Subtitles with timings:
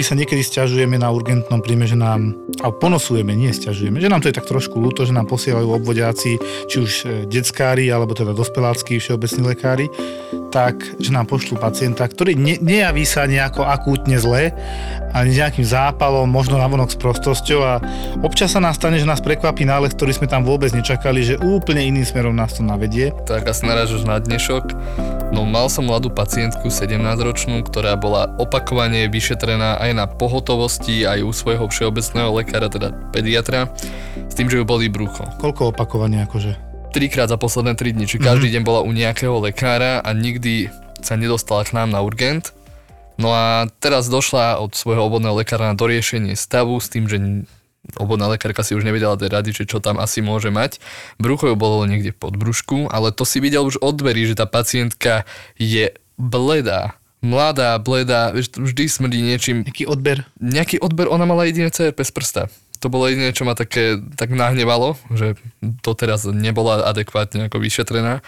[0.00, 2.32] My sa niekedy stiažujeme na urgentnom príjme, že nám,
[2.64, 6.40] a ponosujeme, nie stiažujeme, že nám to je tak trošku ľúto, že nám posielajú obvodiaci,
[6.72, 9.92] či už e, detskári, alebo teda dospeláckí všeobecní lekári,
[10.48, 14.56] tak, že nám pošlú pacienta, ktorý ne, nejaví sa nejako akútne zle,
[15.12, 17.74] ani nejakým zápalom, možno navonok s prostosťou a
[18.24, 21.84] občas sa nás stane, že nás prekvapí nález, ktorý sme tam vôbec nečakali, že úplne
[21.84, 23.12] iným smerom nás to navedie.
[23.28, 24.64] Tak asi narážaš na dnešok.
[25.30, 31.32] No mal som mladú pacientku 17-ročnú, ktorá bola opakovane vyšetrená aj na pohotovosti, aj u
[31.34, 33.70] svojho všeobecného lekára, teda pediatra,
[34.28, 35.26] s tým, že ju boli brucho.
[35.38, 36.56] Koľko opakovania akože?
[36.90, 41.14] Trikrát za posledné 3 dni, či každý deň bola u nejakého lekára a nikdy sa
[41.14, 42.50] nedostala k nám na urgent.
[43.20, 47.46] No a teraz došla od svojho obvodného lekára na doriešenie stavu s tým, že
[47.96, 50.80] obvodná lekárka si už nevedela dať rady, že čo tam asi môže mať.
[51.16, 54.44] Brucho ju bolo niekde pod brúšku, ale to si videl už od dverí, že tá
[54.48, 55.24] pacientka
[55.56, 56.99] je bledá.
[57.20, 59.60] Mladá, bledá, vždy smrdí niečím.
[59.62, 60.24] Nejaký odber?
[60.36, 62.42] Nejaký odber, ona mala jediné CRP z prsta.
[62.78, 65.36] To bolo jediné, čo ma také, tak nahnevalo, že
[65.78, 68.24] to teraz nebola adekvátne ako vyšetrená.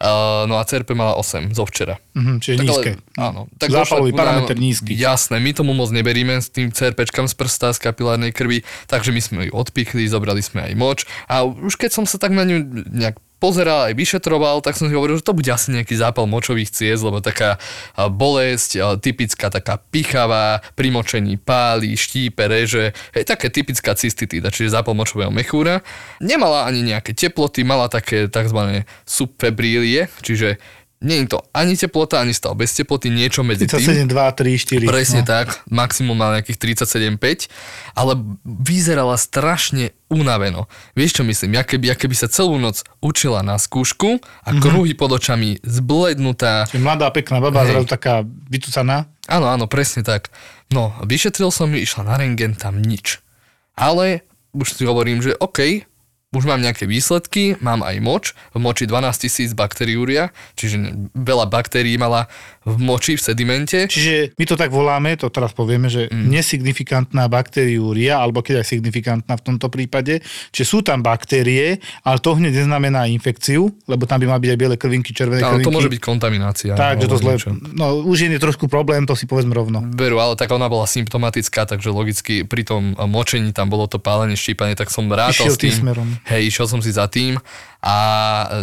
[0.00, 2.00] Uh, no a CRP mala 8 zo včera.
[2.16, 2.90] Mhm, čiže Tak ale- nízke.
[3.20, 3.40] áno.
[3.54, 4.96] Tak Zápalový nám- parameter nízky.
[4.96, 9.20] Jasné, my tomu moc neberíme s tým CRPčkam z prsta, z kapilárnej krvi, takže my
[9.20, 12.64] sme ju odpichli, zobrali sme aj moč a už keď som sa tak na ňu
[12.88, 16.68] nejak pozeral, aj vyšetroval, tak som si hovoril, že to bude asi nejaký zápal močových
[16.68, 17.56] ciest, lebo taká
[17.96, 24.92] bolesť, typická taká pichavá, pri močení páli, štípe, reže, je také typická cystitída, čiže zápal
[24.92, 25.80] močového mechúra.
[26.20, 28.84] Nemala ani nejaké teploty, mala také tzv.
[29.08, 30.60] subfebrílie, čiže
[31.00, 34.04] nie je to ani teplota, ani stav bez teploty, niečo medzi tým.
[34.04, 34.84] 37, 2, 3, 4.
[34.84, 35.28] Presne no.
[35.28, 37.48] tak, maximum mal nejakých 37,5,
[37.96, 38.12] ale
[38.44, 40.68] vyzerala strašne unaveno.
[40.92, 44.60] Vieš čo myslím, ja keby, ja keby sa celú noc učila na skúšku a Mhm.
[44.60, 46.68] kruhy pod očami zblednutá.
[46.68, 47.80] Čiže mladá, pekná baba, Hej.
[47.80, 48.14] zrazu taká
[48.46, 49.08] vytucaná.
[49.24, 50.28] Áno, áno, presne tak.
[50.68, 53.24] No, vyšetril som ju, išla na rengen, tam nič.
[53.72, 54.20] Ale
[54.52, 55.86] už si hovorím, že OK,
[56.30, 58.24] už mám nejaké výsledky, mám aj moč,
[58.54, 62.30] v moči 12 tisíc baktériúria, čiže veľa baktérií mala
[62.62, 63.90] v moči, v sedimente.
[63.90, 66.30] Čiže my to tak voláme, to teraz povieme, že mm.
[66.30, 70.22] nesignifikantná bakteriúria, alebo keď aj signifikantná v tomto prípade,
[70.54, 74.58] čiže sú tam baktérie, ale to hneď neznamená infekciu, lebo tam by mali byť aj
[74.62, 75.66] biele krvinky, červené Áno, krvinky.
[75.66, 76.78] to môže byť kontaminácia.
[76.78, 77.42] Tak, že to zle,
[77.74, 79.82] no už je trošku problém, to si povedzme rovno.
[79.98, 84.38] Veru, ale tak ona bola symptomatická, takže logicky pri tom močení tam bolo to pálenie,
[84.38, 86.19] štípanie, tak som rátal Išiel s tým smerom.
[86.28, 87.40] Hej, išiel som si za tým
[87.80, 87.96] a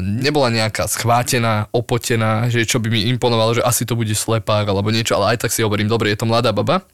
[0.02, 4.94] nebola nejaká schvátená, opotená, že čo by mi imponovalo, že asi to bude slepák alebo
[4.94, 6.86] niečo, ale aj tak si hovorím, dobre, je to mladá baba.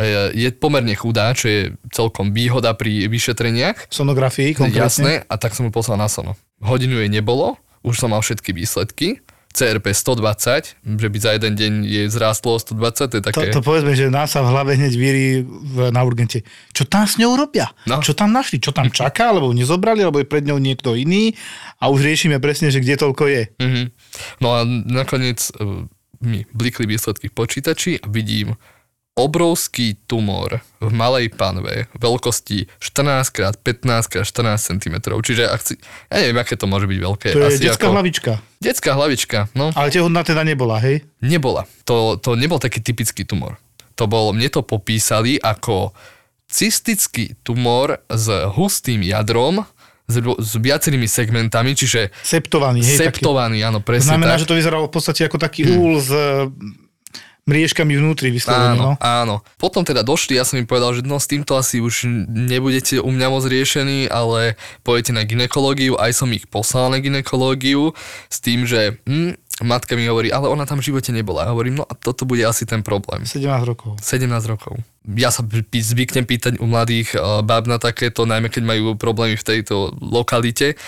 [0.00, 1.60] E, Je pomerne chudá, čo je
[1.92, 3.92] celkom výhoda pri vyšetreniach.
[3.92, 4.80] Sonografii konkrétne.
[4.80, 6.40] Jasné, a tak som ju poslal na sono.
[6.64, 9.20] Hodinu jej nebolo, už som mal všetky výsledky.
[9.52, 13.52] CRP 120, že by za jeden deň jej zrástlo o 120, to je To, také...
[13.52, 15.44] to povedzme, že nás sa v hlave hneď víri
[15.92, 16.40] na urgente.
[16.72, 17.68] Čo tam s ňou robia?
[17.84, 18.00] No.
[18.00, 18.58] Čo tam našli?
[18.58, 19.30] Čo tam čaká?
[19.30, 20.00] Alebo nezobrali?
[20.00, 21.36] Alebo je pred ňou niekto iný?
[21.78, 23.42] A už riešime presne, že kde toľko je.
[23.60, 23.82] Mhm.
[24.40, 25.86] No a nakoniec e,
[26.24, 28.56] mi blikli výsledky počítači a vidím
[29.12, 34.96] obrovský tumor v malej panve veľkosti 14x15 x 14 cm.
[35.04, 35.76] Čiže ak si,
[36.08, 37.28] ja neviem, aké to môže byť veľké.
[37.36, 38.32] To je Asi detská ako, hlavička.
[38.56, 39.68] Detská hlavička, no.
[39.76, 41.04] Ale tehotná teda nebola, hej?
[41.20, 41.68] Nebola.
[41.84, 43.60] To, to nebol taký typický tumor.
[44.00, 45.92] To bol, mne to popísali ako
[46.48, 49.64] cystický tumor s hustým jadrom,
[50.08, 52.96] s, s viacerými segmentami, čiže Septovaný, hej?
[52.96, 53.20] taký.
[53.20, 54.44] septovaný, áno, To presne znamená, tak.
[54.44, 56.48] že to vyzeralo v podstate ako taký úl s e,
[57.42, 58.92] mriežkami vnútri vyslovene, Áno, no.
[59.02, 59.36] áno.
[59.58, 63.10] Potom teda došli, ja som im povedal, že no s týmto asi už nebudete u
[63.10, 64.54] mňa moc riešení, ale
[64.86, 67.98] pojete na ginekológiu, aj som ich poslal na ginekológiu
[68.30, 69.34] s tým, že hm,
[69.66, 71.46] matka mi hovorí, ale ona tam v živote nebola.
[71.46, 73.26] Ja hovorím, no a toto bude asi ten problém.
[73.26, 73.98] 17 rokov.
[73.98, 74.78] 17 rokov.
[75.02, 79.42] Ja sa zvyknem pýtať u mladých uh, báb na takéto, najmä keď majú problémy v
[79.42, 80.78] tejto lokalite,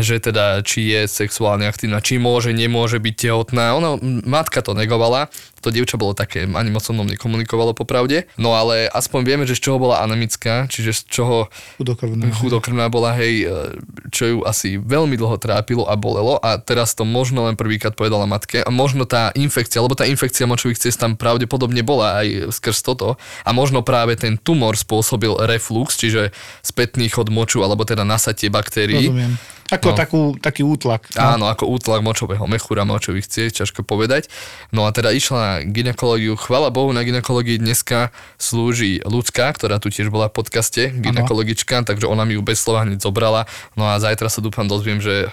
[0.00, 3.76] že teda či je sexuálne aktívna, či môže, nemôže byť tehotná.
[3.76, 5.28] Ona, matka to negovala,
[5.60, 9.60] to dievča bolo také, ani moc so mnou nekomunikovalo popravde, no ale aspoň vieme, že
[9.60, 11.36] z čoho bola anemická, čiže z čoho
[11.76, 12.32] Chudokrvná.
[12.32, 13.76] chudokrvná bola, hej, e,
[14.08, 18.24] čo ju asi veľmi dlho trápilo a bolelo a teraz to možno len prvýkrát povedala
[18.24, 22.80] matke a možno tá infekcia, lebo tá infekcia močových ciest tam pravdepodobne bola aj skrz
[22.80, 26.32] toto a možno práve ten tumor spôsobil reflux, čiže
[26.64, 29.12] spätný chod moču alebo teda nasatie baktérií.
[29.12, 29.36] Rozumiem.
[29.70, 29.96] Ako No.
[29.96, 31.06] takú, taký útlak.
[31.14, 31.38] No.
[31.38, 34.26] Áno, ako útlak močového mechúra, močových ciest, ťažko povedať.
[34.74, 36.34] No a teda išla na ginekológiu.
[36.34, 42.10] Chvala Bohu, na ginekológii dneska slúži ľudská, ktorá tu tiež bola v podcaste, ginekologička, takže
[42.10, 43.46] ona mi ju bez slova hneď zobrala.
[43.78, 45.30] No a zajtra sa dúfam dozviem, že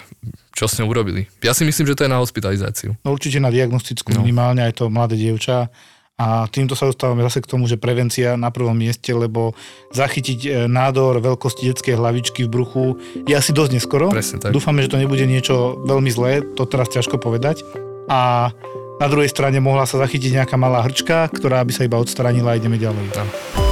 [0.54, 1.26] čo s ňou urobili.
[1.42, 2.94] Ja si myslím, že to je na hospitalizáciu.
[3.02, 4.22] No určite na diagnostickú no.
[4.22, 5.66] minimálne aj to mladé dievča.
[6.18, 9.54] A týmto sa dostávame zase k tomu, že prevencia na prvom mieste, lebo
[9.94, 12.84] zachytiť e, nádor veľkosti detskej hlavičky v bruchu
[13.22, 14.10] je asi dosť neskoro.
[14.10, 14.50] Presne tak.
[14.50, 17.62] Dúfame, že to nebude niečo veľmi zlé, to teraz ťažko povedať.
[18.10, 18.50] A
[18.98, 22.58] na druhej strane mohla sa zachytiť nejaká malá hrčka, ktorá by sa iba odstranila a
[22.58, 23.14] ideme ďalej.
[23.14, 23.67] Áno.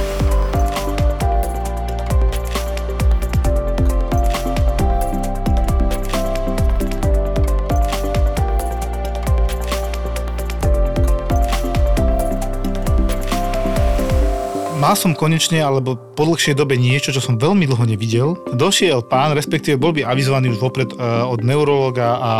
[14.87, 18.39] Mal som konečne, alebo po dlhšej dobe niečo, čo som veľmi dlho nevidel.
[18.55, 22.31] Došiel pán, respektíve bol by avizovaný už vopred e, od neurologa a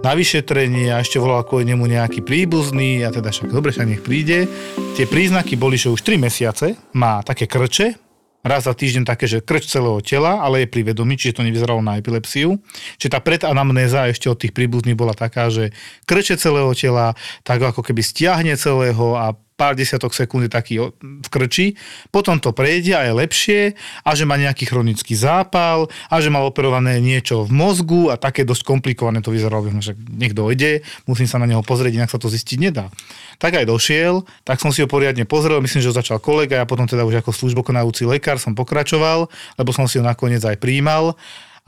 [0.00, 4.00] na vyšetrenie a ešte volal kvôli nemu nejaký príbuzný a teda však dobre, však nech
[4.00, 4.48] príde.
[4.96, 7.92] Tie príznaky boli, že už 3 mesiace má také krče,
[8.40, 11.84] raz za týždeň také, že krč celého tela, ale je pri vedomí, čiže to nevyzeralo
[11.84, 12.56] na epilepsiu.
[12.96, 15.76] Čiže tá predanamnéza ešte od tých príbuzných bola taká, že
[16.08, 17.12] krče celého tela,
[17.44, 21.76] tak ako keby stiahne celého a pár desiatok sekúnd je taký v krči,
[22.08, 23.60] potom to prejde a je lepšie
[24.08, 28.48] a že má nejaký chronický zápal a že mal operované niečo v mozgu a také
[28.48, 32.32] dosť komplikované to vyzeralo, že nech dojde, musím sa na neho pozrieť, inak sa to
[32.32, 32.88] zistiť nedá.
[33.36, 36.64] Tak aj došiel, tak som si ho poriadne pozrel, myslím, že ho začal kolega, ja
[36.64, 39.28] potom teda už ako službokonajúci lekár som pokračoval,
[39.60, 41.12] lebo som si ho nakoniec aj príjmal.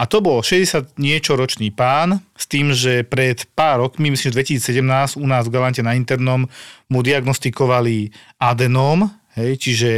[0.01, 4.57] A to bol 60 niečo ročný pán s tým, že pred pár rokmi, myslím, že
[4.83, 6.49] 2017 u nás v Galante na internom
[6.89, 8.11] mu diagnostikovali
[8.41, 9.07] adenóm,
[9.39, 9.91] hej, čiže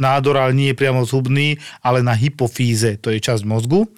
[0.00, 3.90] nádor, ale nie priamo zhubný, ale na hypofíze, to je časť mozgu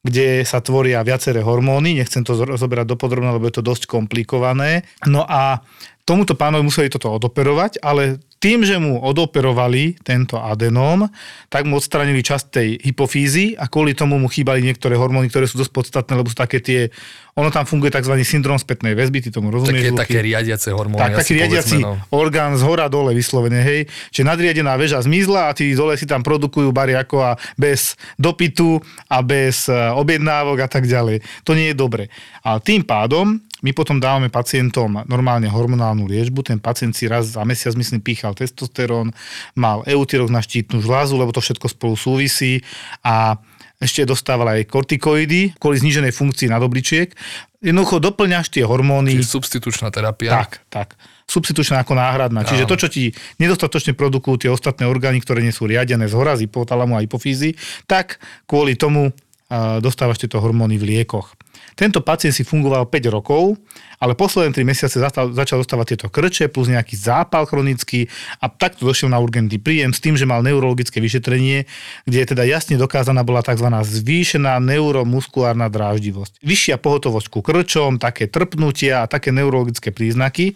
[0.00, 4.88] kde sa tvoria viaceré hormóny, nechcem to zro- zoberať dopodrobne, lebo je to dosť komplikované.
[5.04, 5.60] No a
[6.08, 11.04] tomuto pánovi museli toto odoperovať, ale tým, že mu odoperovali tento adenóm,
[11.52, 15.60] tak mu odstranili časť tej hypofízy a kvôli tomu mu chýbali niektoré hormóny, ktoré sú
[15.60, 16.88] dosť podstatné, lebo sú také tie,
[17.36, 18.16] ono tam funguje tzv.
[18.24, 19.84] syndrom spätnej väzby, ty tomu rozumieš.
[19.84, 20.00] Také, Luky?
[20.08, 21.04] také riadiace hormóny.
[21.04, 22.00] Tak, taký riadiaci no.
[22.16, 23.84] orgán z hora dole vyslovene, hej.
[24.08, 28.80] Čiže nadriadená väža zmizla a tí dole si tam produkujú bariako a bez dopytu
[29.12, 31.20] a bez e, objednávok a tak ďalej.
[31.44, 32.08] To nie je dobre.
[32.40, 36.40] A tým pádom my potom dávame pacientom normálne hormonálnu liečbu.
[36.44, 39.12] Ten pacient si raz za mesiac, myslím, pýchal testosterón,
[39.56, 42.64] mal eutyrok na štítnu žlázu, lebo to všetko spolu súvisí
[43.04, 43.36] a
[43.80, 47.16] ešte dostával aj kortikoidy kvôli zníženej funkcii nadobličiek.
[47.64, 49.16] Jednoducho doplňaš tie hormóny.
[49.16, 50.44] Čiže substitučná terapia.
[50.44, 50.88] Tak, tak.
[51.24, 52.44] Substitučná ako náhradná.
[52.44, 53.08] Čiže to, čo ti
[53.40, 57.56] nedostatočne produkujú tie ostatné orgány, ktoré nie sú riadené z hora, z hypotalamu a hypofízy,
[57.88, 59.16] tak kvôli tomu
[59.82, 61.34] dostávaš tieto hormóny v liekoch.
[61.74, 63.56] Tento pacient si fungoval 5 rokov,
[64.00, 68.06] ale posledné 3 mesiace zastal, začal dostávať tieto krče plus nejaký zápal chronický
[68.40, 71.68] a takto došiel na urgentný príjem s tým, že mal neurologické vyšetrenie,
[72.06, 73.66] kde teda jasne dokázaná bola tzv.
[73.66, 76.40] zvýšená neuromuskulárna dráždivosť.
[76.40, 80.54] Vyššia pohotovosť ku krčom, také trpnutia a také neurologické príznaky,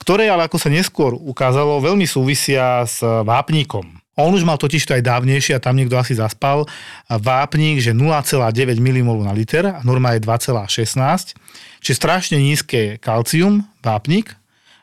[0.00, 3.99] ktoré ale ako sa neskôr ukázalo, veľmi súvisia s vápnikom.
[4.24, 6.64] On už mal totiž to aj dávnejšie a tam niekto asi zaspal.
[7.06, 11.36] Vápnik, že 0,9 mmol na liter, norma je 2,16.
[11.80, 14.39] Čiže strašne nízke kalcium, vápnik.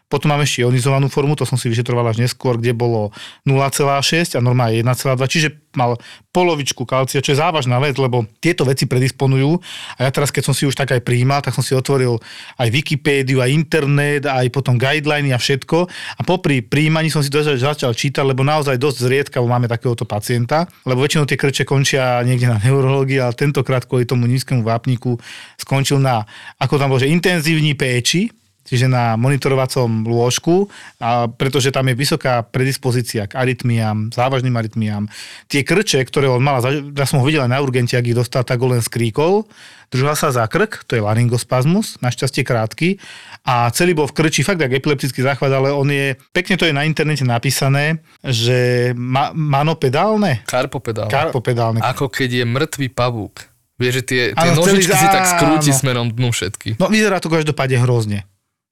[0.08, 3.12] Potom máme ešte ionizovanú formu, to som si vyšetroval až neskôr, kde bolo
[3.44, 6.00] 0,6 a norma je 1,2, čiže mal
[6.32, 9.60] polovičku kalcia, čo je závažná vec, lebo tieto veci predisponujú.
[10.00, 12.18] A ja teraz, keď som si už tak aj prijímal, tak som si otvoril
[12.56, 15.78] aj Wikipédiu, aj internet, aj potom guideliny a všetko.
[16.18, 20.66] A popri príjmaní som si to začal čítať, lebo naozaj dosť zriedkavo máme takéhoto pacienta,
[20.88, 25.20] lebo väčšinou tie krče končia niekde na neurológii, ale tentokrát kvôli tomu nízkemu vápniku
[25.60, 26.24] skončil na,
[26.58, 28.32] ako tam bolo, intenzívni péči,
[28.68, 30.68] čiže na monitorovacom lôžku,
[31.00, 35.08] a pretože tam je vysoká predispozícia k arytmiám, závažným arytmiám.
[35.48, 38.44] Tie krče, ktoré on mal, ja som ho videl aj na urgente, ak ich dostal,
[38.44, 39.48] tak ho len skríkol,
[39.88, 43.00] držal sa za krk, to je laryngospazmus, našťastie krátky,
[43.48, 46.76] a celý bol v krči, fakt jak epileptický záchvat, ale on je, pekne to je
[46.76, 51.08] na internete napísané, že ma, manopedálne, Karpopedál.
[51.08, 51.80] karpopedálne.
[51.80, 53.48] Ako keď je mŕtvý pavúk.
[53.78, 55.80] Vieš, že tie, tie celý- nožičky si tak skrúti áno.
[55.80, 56.82] smerom dnu všetky.
[56.82, 58.20] No vyzerá to každopádne hrozne.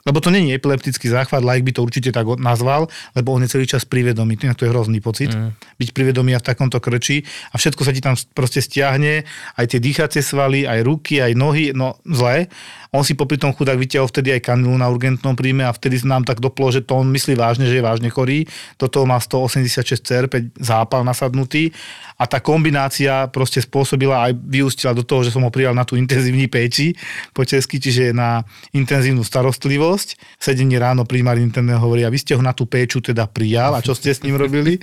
[0.06, 2.86] Lebo to je epileptický záchvat, like by to určite tak nazval,
[3.18, 4.38] lebo on je celý čas privedomý.
[4.38, 5.58] To je hrozný pocit, mm.
[5.82, 9.26] byť privedomý a v takomto krči a všetko sa ti tam proste stiahne,
[9.58, 12.54] aj tie dýchacie svaly, aj ruky, aj nohy, no zle.
[12.96, 16.24] On si popri tom chudák vytiahol vtedy aj kanilu na urgentnom príjme a vtedy nám
[16.24, 18.48] tak doplo, že to on myslí vážne, že je vážne chorý.
[18.80, 21.76] Do toho má 186 CRP zápal nasadnutý
[22.16, 26.00] a tá kombinácia proste spôsobila aj vyústila do toho, že som ho prijal na tú
[26.00, 26.96] intenzívny péči
[27.36, 30.40] po česky, čiže na intenzívnu starostlivosť.
[30.40, 33.84] Sedenie ráno primár interného hovorí, a vy ste ho na tú péču teda prijal a
[33.84, 34.80] čo ste s ním robili?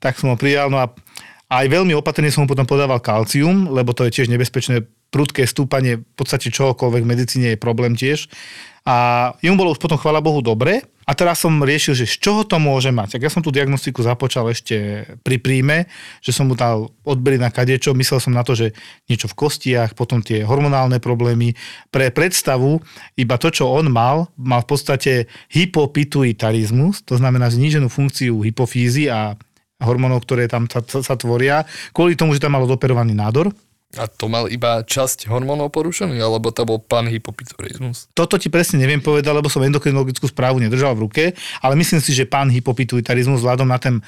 [0.00, 0.88] Tak som ho prijal, no a
[1.50, 6.00] aj veľmi opatrne som mu potom podával kalcium, lebo to je tiež nebezpečné prudké stúpanie
[6.00, 8.30] v podstate čohokoľvek v medicíne je problém tiež.
[8.88, 10.80] A jemu bolo už potom, chvála Bohu, dobre.
[11.10, 13.18] A teraz som riešil, že z čoho to môže mať.
[13.18, 15.90] Tak ja som tú diagnostiku započal ešte pri príjme,
[16.22, 17.98] že som mu dal odbery na kadečo.
[17.98, 18.70] Myslel som na to, že
[19.10, 21.58] niečo v kostiach, potom tie hormonálne problémy.
[21.90, 22.78] Pre predstavu,
[23.18, 25.12] iba to, čo on mal, mal v podstate
[25.50, 29.34] hypopituitarizmus, to znamená zníženú funkciu hypofízy a
[29.82, 33.50] hormónov, ktoré tam sa, sa, sa tvoria, kvôli tomu, že tam mal odoperovaný nádor.
[33.98, 38.06] A to mal iba časť hormónov porušený, alebo to bol panhypopituitarizmus?
[38.14, 41.24] Toto ti presne neviem povedať, lebo som endokrinologickú správu nedržal v ruke,
[41.58, 43.98] ale myslím si, že pán hypopituitarizmus vzhľadom na ten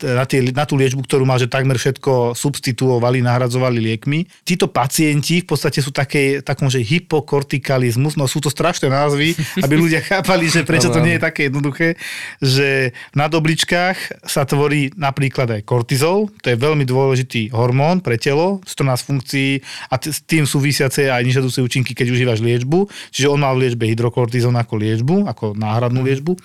[0.00, 4.26] na, tie, na tú liečbu, ktorú mal, že takmer všetko substituovali, nahradzovali liekmi.
[4.42, 9.74] Títo pacienti v podstate sú také, takom, že hypokortikalizmus, no sú to strašné názvy, aby
[9.76, 11.94] ľudia chápali, že prečo to nie je také jednoduché,
[12.42, 18.62] že na dobličkách sa tvorí napríklad aj kortizol, to je veľmi dôležitý hormón pre telo,
[18.64, 22.86] 14 funkcií a t- s tým súvisiace aj nežadúce účinky, keď užívaš liečbu.
[23.14, 26.36] Čiže on mal v liečbe hydrokortizón ako liečbu, ako náhradnú liečbu.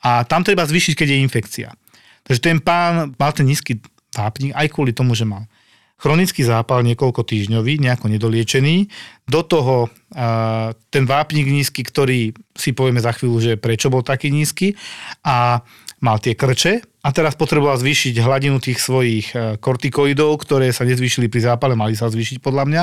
[0.00, 1.68] A tam treba zvýšiť, keď je infekcia.
[2.30, 3.82] Takže ten pán mal ten nízky
[4.14, 5.50] vápnik aj kvôli tomu, že mal
[6.00, 8.88] chronický zápal niekoľko týždňový, nejako nedoliečený.
[9.28, 14.32] Do toho uh, ten vápnik nízky, ktorý si povieme za chvíľu, že prečo bol taký
[14.32, 14.80] nízky
[15.20, 15.60] a
[16.00, 21.52] mal tie krče a teraz potreboval zvýšiť hladinu tých svojich kortikoidov, ktoré sa nezvýšili pri
[21.52, 22.82] zápale, mali sa zvýšiť podľa mňa.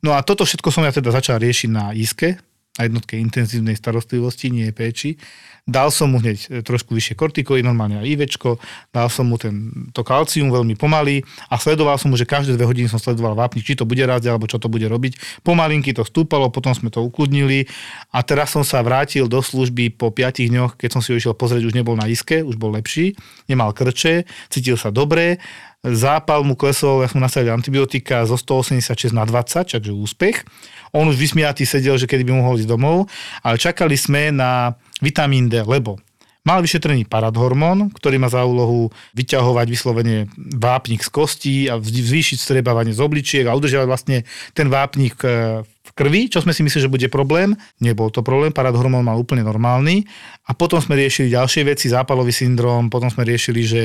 [0.00, 2.40] No a toto všetko som ja teda začal riešiť na ISKE,
[2.80, 5.20] na jednotke intenzívnej starostlivosti, nie péči.
[5.64, 8.60] Dal som mu hneď e, trošku vyššie kortikoid, normálne aj IVčko,
[8.92, 12.68] dal som mu ten, to kalcium veľmi pomaly a sledoval som mu, že každé dve
[12.68, 15.40] hodiny som sledoval vápnik, či to bude rásť alebo čo to bude robiť.
[15.40, 17.64] Pomalinky to stúpalo, potom sme to ukludnili
[18.12, 21.32] a teraz som sa vrátil do služby po 5 dňoch, keď som si ho išiel
[21.32, 23.16] pozrieť, už nebol na iske, už bol lepší,
[23.48, 25.40] nemal krče, cítil sa dobre,
[25.80, 30.44] zápal mu klesol, ja som nasadil antibiotika zo 186 na 20, takže úspech.
[30.92, 33.08] On už vysmiatý sedel, že kedy by mohol ísť domov,
[33.40, 36.00] ale čakali sme na vitamín D, lebo
[36.44, 42.92] mal vyšetrený paradhormón, ktorý má za úlohu vyťahovať vyslovene vápnik z kostí a zvýšiť strebávanie
[42.92, 46.92] z obličiek a udržiavať vlastne ten vápnik e, v krvi, čo sme si mysleli, že
[46.92, 47.56] bude problém.
[47.80, 50.04] Nebol to problém, paradhormón mal úplne normálny.
[50.44, 53.82] A potom sme riešili ďalšie veci, zápalový syndrom, potom sme riešili, že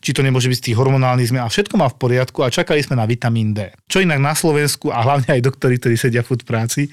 [0.00, 2.80] či to nemôže byť z tých hormonálnych zmien a všetko má v poriadku a čakali
[2.80, 3.76] sme na vitamín D.
[3.92, 6.88] Čo inak na Slovensku a hlavne aj doktori, ktorí sedia v práci,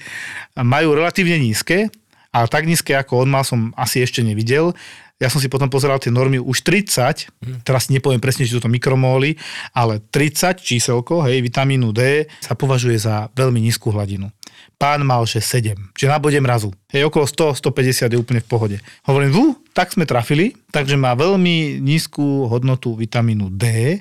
[0.52, 1.88] majú relatívne nízke,
[2.32, 4.76] ale tak nízke ako on mal som asi ešte nevidel.
[5.18, 7.66] Ja som si potom pozeral tie normy už 30, mm.
[7.66, 9.34] teraz nepoviem presne, či sú to mikromóly,
[9.74, 14.30] ale 30 číselko, hej, vitamínu D sa považuje za veľmi nízku hladinu.
[14.78, 16.70] Pán mal, že 7, čiže na bode mrazu.
[16.94, 18.76] Hej, okolo 100-150 je úplne v pohode.
[19.10, 19.44] Hovorím, vú,
[19.74, 23.98] tak sme trafili, takže má veľmi nízku hodnotu vitamínu D,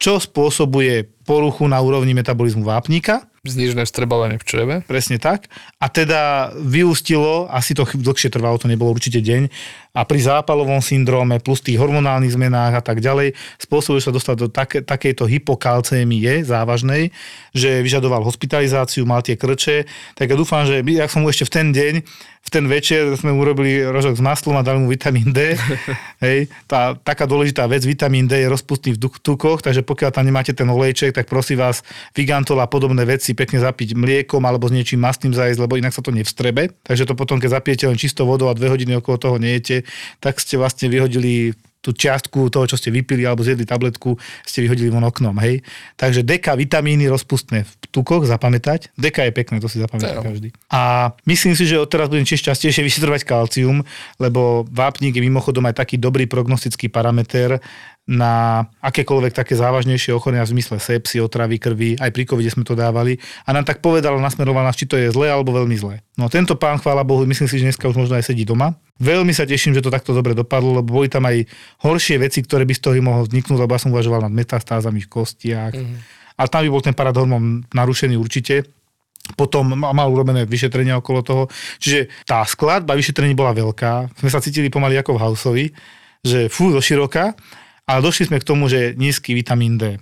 [0.00, 4.74] čo spôsobuje poruchu na úrovni metabolizmu vápnika, znižené vstrebávanie v čreve.
[4.88, 5.52] Presne tak.
[5.78, 9.52] A teda vyústilo, asi to dlhšie trvalo, to nebolo určite deň,
[9.94, 14.48] a pri zápalovom syndróme plus tých hormonálnych zmenách a tak ďalej spôsobuje sa dostať do
[14.50, 17.14] take, takejto hypokalcémie závažnej,
[17.54, 19.86] že vyžadoval hospitalizáciu, mal tie krče,
[20.18, 21.94] tak ja dúfam, že ja som mu ešte v ten deň,
[22.44, 25.56] v ten večer sme mu urobili rožok s maslom a dali mu vitamín D.
[26.24, 30.52] Hej, tá taká dôležitá vec, vitamín D je rozpustný v tukoch, takže pokiaľ tam nemáte
[30.52, 31.80] ten olejček, tak prosím vás,
[32.12, 36.04] Vigantol a podobné veci pekne zapiť mliekom alebo s niečím mastným zajesť, lebo inak sa
[36.04, 36.68] to nevstrebe.
[36.84, 39.83] Takže to potom, keď zapijete len čistou vodou a dve hodiny okolo toho nejete,
[40.18, 44.16] tak ste vlastne vyhodili tú čiastku toho, čo ste vypili alebo zjedli tabletku,
[44.48, 45.60] ste vyhodili von oknom, hej.
[46.00, 48.88] Takže deka vitamíny rozpustné v tukoch, zapamätať.
[48.96, 50.48] Deka je pekné, to si zapamätá každý.
[50.72, 53.84] A myslím si, že odteraz budem tiež častejšie vyšetrovať kalcium,
[54.16, 57.60] lebo vápnik je mimochodom aj taký dobrý prognostický parameter
[58.04, 62.76] na akékoľvek také závažnejšie ochorenia v zmysle sepsy, otravy krvi, aj pri covide sme to
[62.76, 63.16] dávali
[63.48, 66.04] a nám tak povedal, nasmeroval nás, či to je zlé alebo veľmi zlé.
[66.20, 68.76] No tento pán, chvála Bohu, myslím si, že dneska už možno aj sedí doma.
[69.00, 71.48] Veľmi sa teším, že to takto dobre dopadlo, lebo boli tam aj
[71.80, 75.08] horšie veci, ktoré by z toho mohlo vzniknúť, lebo ja som uvažoval nad metastázami v
[75.08, 75.72] kostiach.
[75.72, 75.98] Mm-hmm.
[76.36, 78.68] Ale tam by bol ten paradormón narušený určite
[79.40, 81.42] potom mal urobené vyšetrenia okolo toho.
[81.80, 84.20] Čiže tá skladba vyšetrení bola veľká.
[84.20, 85.66] Sme sa cítili pomaly ako v Houseovi,
[86.20, 87.32] že fú, do široka
[87.84, 90.00] ale došli sme k tomu, že nízky vitamín D.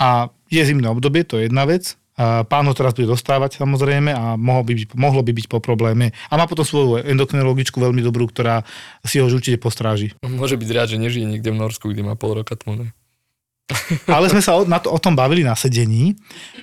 [0.00, 4.12] A je zimné obdobie, to je jedna vec, A pán ho teraz bude dostávať samozrejme
[4.12, 6.12] a mohlo by, byť, mohlo by byť po probléme.
[6.28, 8.68] A má potom svoju endokrinologičku veľmi dobrú, ktorá
[9.00, 10.12] si ho určite postráži.
[10.20, 12.92] Môže byť rád, že nežije niekde v Norsku, kde má pol roka tmu.
[14.06, 16.16] Ale sme sa o, na to, o tom bavili na sedení.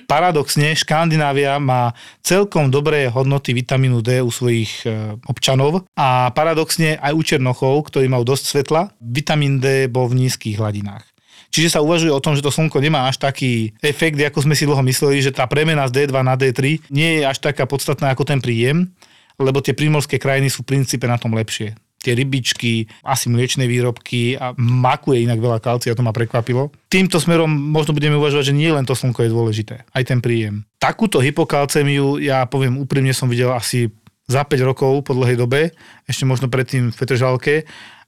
[0.06, 7.12] Paradoxne, Škandinávia má celkom dobré hodnoty vitamínu D u svojich e, občanov a paradoxne aj
[7.14, 11.06] u Černochov, ktorí majú dosť svetla, vitamín D bol v nízkych hladinách.
[11.50, 14.70] Čiže sa uvažuje o tom, že to slnko nemá až taký efekt, ako sme si
[14.70, 18.22] dlho mysleli, že tá premena z D2 na D3 nie je až taká podstatná ako
[18.22, 18.86] ten príjem,
[19.34, 24.40] lebo tie prímorské krajiny sú v princípe na tom lepšie tie rybičky, asi mliečne výrobky
[24.40, 26.72] a makuje inak veľa kalcia, to ma prekvapilo.
[26.88, 30.64] Týmto smerom možno budeme uvažovať, že nie len to slnko je dôležité, aj ten príjem.
[30.80, 33.92] Takúto hypokalcemiu, ja poviem úprimne, som videl asi
[34.24, 35.76] za 5 rokov po dlhej dobe,
[36.08, 37.54] ešte možno predtým v Petržalke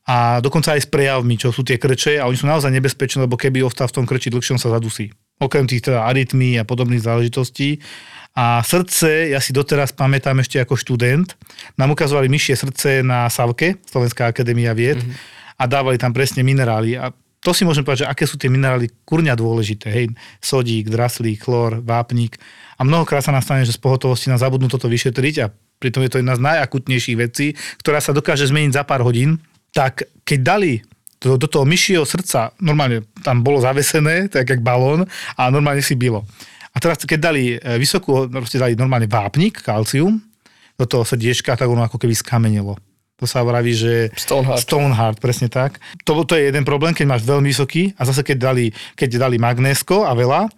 [0.09, 3.39] a dokonca aj s prejavmi, čo sú tie krče a oni sú naozaj nebezpečné, lebo
[3.39, 5.13] keby ostal v tom krči dlhšie, on sa zadusí.
[5.43, 7.83] Okrem tých teda arytmí a podobných záležitostí
[8.33, 11.37] a srdce, ja si doteraz pamätám ešte ako študent,
[11.77, 15.61] nám ukazovali myšie srdce na Savke, Slovenská akadémia vied, mm-hmm.
[15.61, 16.97] a dávali tam presne minerály.
[16.97, 17.13] A
[17.43, 19.93] to si môžem povedať, že aké sú tie minerály kurňa dôležité.
[19.93, 22.41] Hej, sodík, draslík, chlor, vápnik.
[22.81, 26.11] A mnohokrát sa nám stane, že z pohotovosti nám zabudnú toto vyšetriť a pritom je
[26.17, 27.53] to jedna z najakutnejších vecí,
[27.85, 29.43] ktorá sa dokáže zmeniť za pár hodín.
[29.77, 30.73] Tak keď dali
[31.21, 35.05] do, do toho myšieho srdca, normálne tam bolo zavesené, tak jak balón
[35.37, 36.25] a normálne si bylo.
[36.73, 40.17] A teraz, keď dali e, vysokú, proste dali normálne vápnik, kalcium,
[40.81, 42.81] do toho srdiečka, tak ono ako keby skamenilo.
[43.21, 44.11] To sa vraví, že...
[44.19, 44.61] Stoneheart.
[44.67, 45.79] Stoneheart, presne tak.
[46.03, 48.67] To, to je jeden problém, keď máš veľmi vysoký a zase keď dali,
[48.99, 50.51] keď dali magnésko a veľa,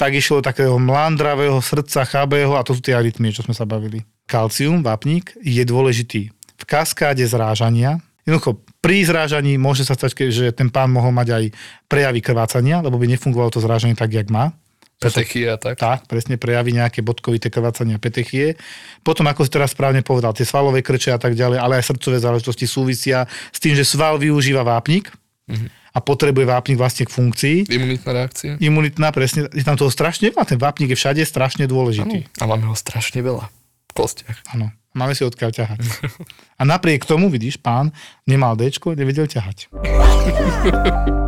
[0.00, 4.04] tak išlo takého mlandravého srdca, chabého a to sú tie arytmie, čo sme sa bavili.
[4.28, 8.00] Kalcium, vápnik, je dôležitý v kaskáde zrážania.
[8.24, 11.44] Jednoducho, pri zrážaní môže sa stať, že ten pán mohol mať aj
[11.88, 14.56] prejavy krvácania, lebo by nefungovalo to zrážanie tak, jak má.
[14.96, 15.76] Petechie a tak.
[15.76, 18.56] Tak, presne prejaví nejaké bodkovité krvácania petechie.
[19.04, 22.16] Potom, ako si teraz správne povedal, tie svalové krče a tak ďalej, ale aj srdcové
[22.16, 25.12] záležitosti súvisia s tým, že sval využíva vápnik
[25.52, 25.68] mm-hmm.
[25.92, 27.68] a potrebuje vápnik vlastne k funkcii.
[27.68, 28.52] Imunitná reakcia.
[28.56, 29.52] Imunitná, presne.
[29.52, 30.48] Je tam toho strašne veľa.
[30.48, 32.32] Ten vápnik je všade strašne dôležitý.
[32.40, 32.40] Ano.
[32.40, 34.48] A máme ho strašne veľa v kostiach.
[34.56, 34.72] Áno.
[34.96, 35.80] Máme si odkiaľ ťahať.
[36.56, 37.92] A napriek tomu, vidíš, pán
[38.24, 39.68] nemal Dčko, nevedel ťahať.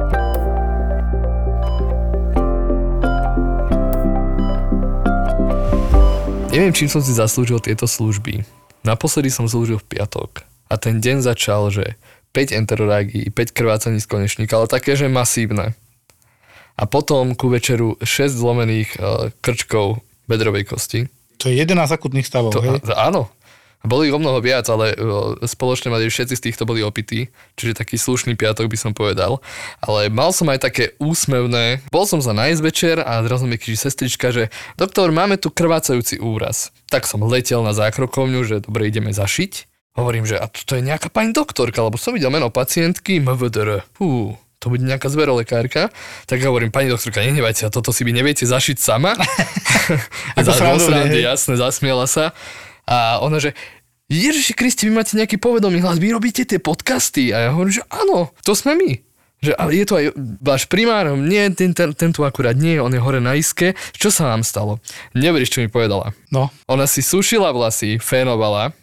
[6.48, 8.40] Neviem, čím som si zaslúžil tieto služby.
[8.80, 12.00] Naposledy som slúžil v piatok a ten deň začal, že
[12.32, 15.76] 5 enterorágií, 5 krvácaní z konečníka, ale také, že masívne.
[16.72, 21.12] A potom ku večeru 6 zlomených uh, krčkov bedrovej kosti.
[21.44, 22.80] To je 11 akutných stavov, to, hej?
[22.96, 23.28] Áno,
[23.86, 24.94] boli o mnoho viac, ale
[25.46, 29.38] spoločne mali všetci z týchto boli opití, čiže taký slušný piatok by som povedal.
[29.78, 31.86] Ale mal som aj také úsmevné.
[31.94, 36.18] Bol som za nájsť večer a zrazu mi kričí sestrička, že doktor, máme tu krvácajúci
[36.18, 36.74] úraz.
[36.90, 39.70] Tak som letel na zákrokovňu, že dobre, ideme zašiť.
[39.98, 43.82] Hovorím, že a to je nejaká pani doktorka, lebo som videl meno pacientky MVDR.
[43.98, 45.90] Fú, to bude nejaká zverolekárka,
[46.26, 49.14] tak hovorím, pani doktorka, nehnevajte sa, toto si vy neviete zašiť sama.
[50.38, 52.34] Ako srandovne, jasne, zasmiela sa.
[52.88, 53.52] A ona, že
[54.08, 57.28] Ježiši Kristi, vy máte nejaký povedomý hlas, vy robíte tie podcasty.
[57.36, 59.04] A ja hovorím, že áno, to sme my.
[59.38, 60.06] Že, ale je to aj
[60.42, 63.76] váš primár, nie, ten, ten, ten tu akurát nie, on je hore na iske.
[63.94, 64.82] Čo sa vám stalo?
[65.14, 66.16] Neveríš, čo mi povedala.
[66.32, 66.50] No.
[66.66, 68.74] Ona si sušila vlasy, fénovala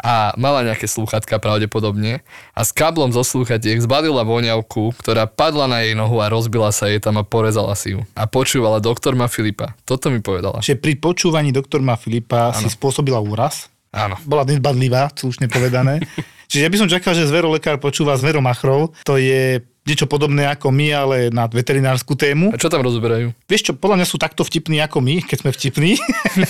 [0.00, 2.24] a mala nejaké slúchatka pravdepodobne
[2.56, 6.88] a s káblom zo slúchatiek zbalila voňavku, ktorá padla na jej nohu a rozbila sa
[6.88, 8.00] jej tam a porezala si ju.
[8.16, 9.76] A počúvala doktor ma Filipa.
[9.84, 10.64] Toto mi povedala.
[10.64, 12.58] Čiže pri počúvaní doktor ma Filipa ano.
[12.58, 13.68] si spôsobila úraz?
[13.92, 14.16] Áno.
[14.24, 16.00] Bola nezbadlivá, slušne povedané.
[16.50, 18.90] Čiže ja by som čakal, že zverolekár počúva zveromachrov.
[19.06, 22.52] To je niečo podobné ako my, ale na veterinárskú tému.
[22.52, 23.32] A čo tam rozberajú?
[23.48, 25.92] Vieš čo, podľa mňa sú takto vtipní ako my, keď sme vtipní.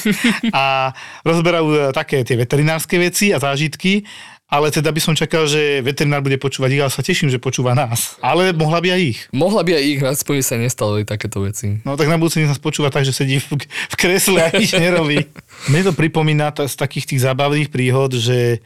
[0.56, 0.90] a
[1.22, 4.02] rozberajú e, také tie veterinárske veci a zážitky.
[4.50, 7.70] Ale teda by som čakal, že veterinár bude počúvať ich, ale sa teším, že počúva
[7.78, 8.18] nás.
[8.18, 9.20] Ale mohla by aj ich.
[9.30, 11.78] Mohla by aj ich, aspoň sa nestalo takéto veci.
[11.86, 15.22] No tak na budúci nás počúva tak, že sedí v, v kresle a nič nerobí.
[15.70, 18.58] Mne to pripomína z takých tých zábavných príhod, že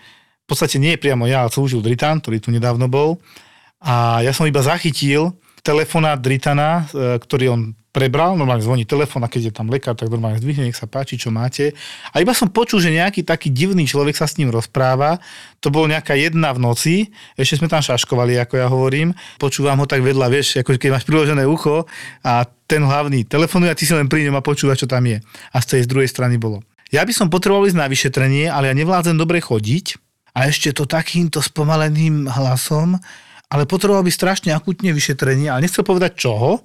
[0.45, 3.21] v podstate nie je priamo ja, ale slúžil Dritan, ktorý tu nedávno bol
[3.85, 7.63] a ja som iba zachytil telefonát Dritana, e, ktorý on
[7.95, 11.15] prebral, normálne zvoní telefón a keď je tam lekár, tak normálne zdvihne, nech sa páči,
[11.15, 11.71] čo máte.
[12.11, 15.23] A iba som počul, že nejaký taký divný človek sa s ním rozpráva.
[15.63, 16.95] To bolo nejaká jedna v noci,
[17.39, 19.15] ešte sme tam šaškovali, ako ja hovorím.
[19.39, 21.87] Počúvam ho tak vedľa, vieš, ako keď máš priložené ucho
[22.27, 25.23] a ten hlavný telefonuje a ty si len pri ňom a počúva, čo tam je.
[25.55, 26.67] A z tej z druhej strany bolo.
[26.91, 30.03] Ja by som potreboval ísť na vyšetrenie, ale ja nevládzem dobre chodiť
[30.35, 32.99] a ešte to takýmto spomaleným hlasom
[33.55, 36.59] ale potreboval by strašne akutne vyšetrenie, ale nechcel povedať čoho,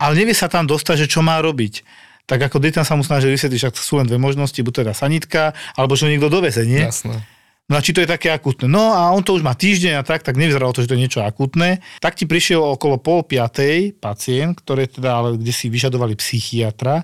[0.00, 1.84] ale nevie sa tam dostať, že čo má robiť.
[2.26, 5.54] tak ako Dayton sa mu snažil vysvetliť, že sú len dve možnosti, buď teda sanitka,
[5.78, 6.82] alebo že ho niekto doveze, nie?
[6.82, 7.22] Jasné.
[7.66, 8.66] No a či to je také akutné?
[8.70, 11.02] No a on to už má týždeň a tak, tak nevyzeralo to, že to je
[11.02, 11.82] niečo akutné.
[11.98, 17.02] Tak ti prišiel okolo pol piatej pacient, ktoré teda, ale kde si vyžadovali psychiatra,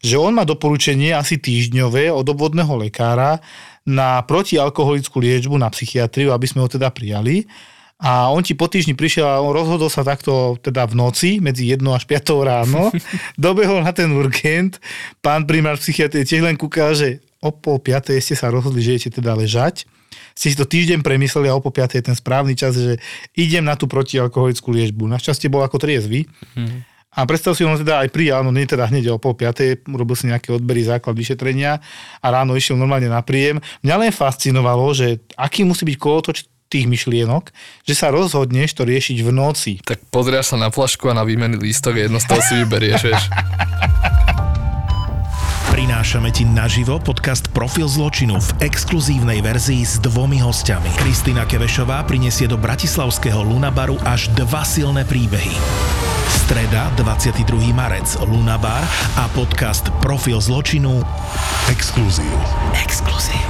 [0.00, 3.40] že on má doporučenie asi týždňové od obvodného lekára
[3.84, 7.44] na protialkoholickú liečbu na psychiatriu, aby sme ho teda prijali.
[7.98, 11.66] A on ti po týždni prišiel a on rozhodol sa takto teda v noci, medzi
[11.66, 12.94] 1 až 5 ráno,
[13.38, 14.78] dobehol na ten urgent,
[15.18, 19.18] pán primár psychiatrie tiež len kúkal, že o pol 5 ste sa rozhodli, že idete
[19.18, 19.86] teda ležať
[20.38, 23.02] ste si to týždeň premysleli a o po je ten správny čas, že
[23.34, 25.10] idem na tú protialkoholickú liečbu.
[25.10, 26.30] Našťastie bol ako triezvy.
[26.54, 26.86] Mm.
[27.18, 30.14] A predstav si, on teda aj prijal, no nie teda hneď o pol piatej, urobil
[30.14, 31.82] si nejaké odbery, základ vyšetrenia
[32.22, 33.58] a ráno išiel normálne na príjem.
[33.82, 37.50] Mňa len fascinovalo, že aký musí byť kolotoč tých myšlienok,
[37.88, 39.72] že sa rozhodneš to riešiť v noci.
[39.82, 43.00] Tak pozrieš sa na flašku a na výmenný lístok a jedno z toho si vyberieš,
[43.08, 43.24] vieš.
[45.72, 50.90] Prinášame ti naživo podcast Profil zločinu v exkluzívnej verzii s dvomi hostiami.
[51.00, 56.17] Kristýna Kevešová prinesie do bratislavského Lunabaru až dva silné príbehy.
[56.48, 57.76] Streda, 22.
[57.76, 58.80] marec, Lunabar
[59.20, 61.04] a podcast Profil zločinu
[61.68, 62.32] Exkluzív.
[62.72, 63.44] Exkluzív.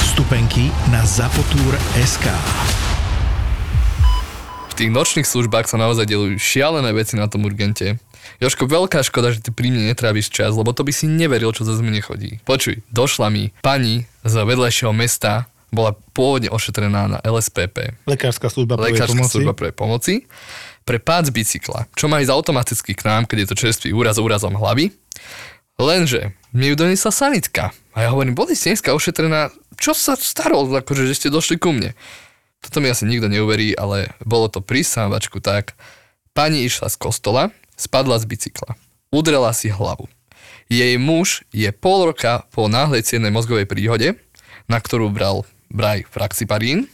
[0.00, 2.24] Vstupenky na Zapotúr.sk
[4.64, 8.00] V tých nočných službách sa naozaj delujú šialené veci na tom urgente.
[8.40, 11.68] Joško, veľká škoda, že ty pri mne netráviš čas, lebo to by si neveril, čo
[11.68, 12.40] za mne chodí.
[12.48, 18.08] Počuj, došla mi pani z vedľajšieho mesta, bola pôvodne ošetrená na LSPP.
[18.08, 19.32] Lekárska služba prvej Lekárska pomoci.
[19.36, 20.14] služba pre pomoci.
[20.86, 24.22] Pre pád z bicykla, čo má ísť automaticky k nám, keď je to čerstvý úraz
[24.22, 24.94] úrazom hlavy.
[25.82, 27.74] Lenže mi ju doniesla sanitka.
[27.90, 31.74] A ja hovorím, boli ste dneska ošetrená, čo sa staro, akože, že ste došli ku
[31.74, 31.92] mne.
[32.62, 35.74] Toto mi asi nikto neuverí, ale bolo to pri sávačku tak.
[36.32, 38.78] Pani išla z kostola, spadla z bicykla.
[39.10, 40.06] Udrela si hlavu.
[40.70, 44.18] Jej muž je pol roka po náhlej ciennej mozgovej príhode,
[44.70, 46.86] na ktorú bral braj fraxiparín.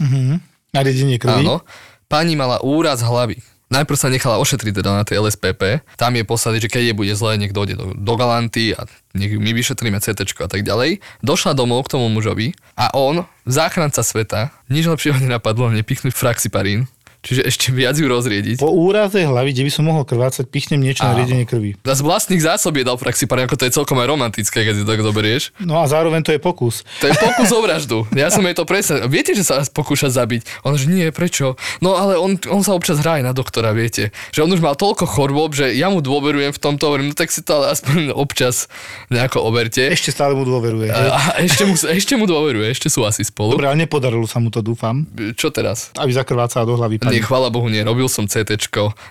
[0.73, 1.45] Nariadenie krvi.
[1.45, 1.61] Áno.
[2.09, 3.41] Pani mala úraz hlavy.
[3.73, 5.81] Najprv sa nechala ošetriť teda na tej LSPP.
[5.97, 8.85] Tam je posadiť, že keď je bude zle, nech dojde do, do Galanty a
[9.17, 11.01] nech my vyšetríme CT a tak ďalej.
[11.25, 16.85] Došla domov k tomu mužovi a on, záchranca sveta, nič lepšieho nenapadlo, nepichnúť fraxiparín.
[17.23, 18.59] Čiže ešte viac ju rozriediť.
[18.59, 21.23] Po úraze hlavy, kde by som mohol krvácať, pichnem niečo na Áno.
[21.23, 21.79] riedenie krvi.
[21.79, 24.99] Z vlastných zásob je dal fraxiparín, ako to je celkom aj romantické, keď si tak
[25.07, 25.55] zoberieš.
[25.63, 26.83] No a zároveň to je pokus.
[26.99, 28.11] To je pokus o vraždu.
[28.19, 29.07] Ja som jej to presne...
[29.07, 30.67] Viete, že sa pokúša zabiť?
[30.67, 31.55] On že nie, prečo?
[31.79, 34.11] No ale on, on sa občas hrá aj na doktora, viete.
[34.35, 37.31] Že on už mal toľko chorôb, že ja mu dôverujem v tomto, hovorím, no tak
[37.31, 38.67] si to ale aspoň občas
[39.15, 39.79] nejako oberte.
[39.95, 40.91] Ešte stále mu dôveruje.
[40.91, 41.07] hej?
[41.15, 43.55] A ešte mu, ešte mu dôveruje, ešte sú asi spolu.
[43.55, 45.07] Dobre, ale nepodarilo sa mu to, dúfam.
[45.39, 45.95] Čo teraz?
[45.95, 46.99] Aby zakrvácala do hlavy.
[47.13, 47.85] Nie, chvála Bohu, nie.
[47.85, 48.57] Robil som CT.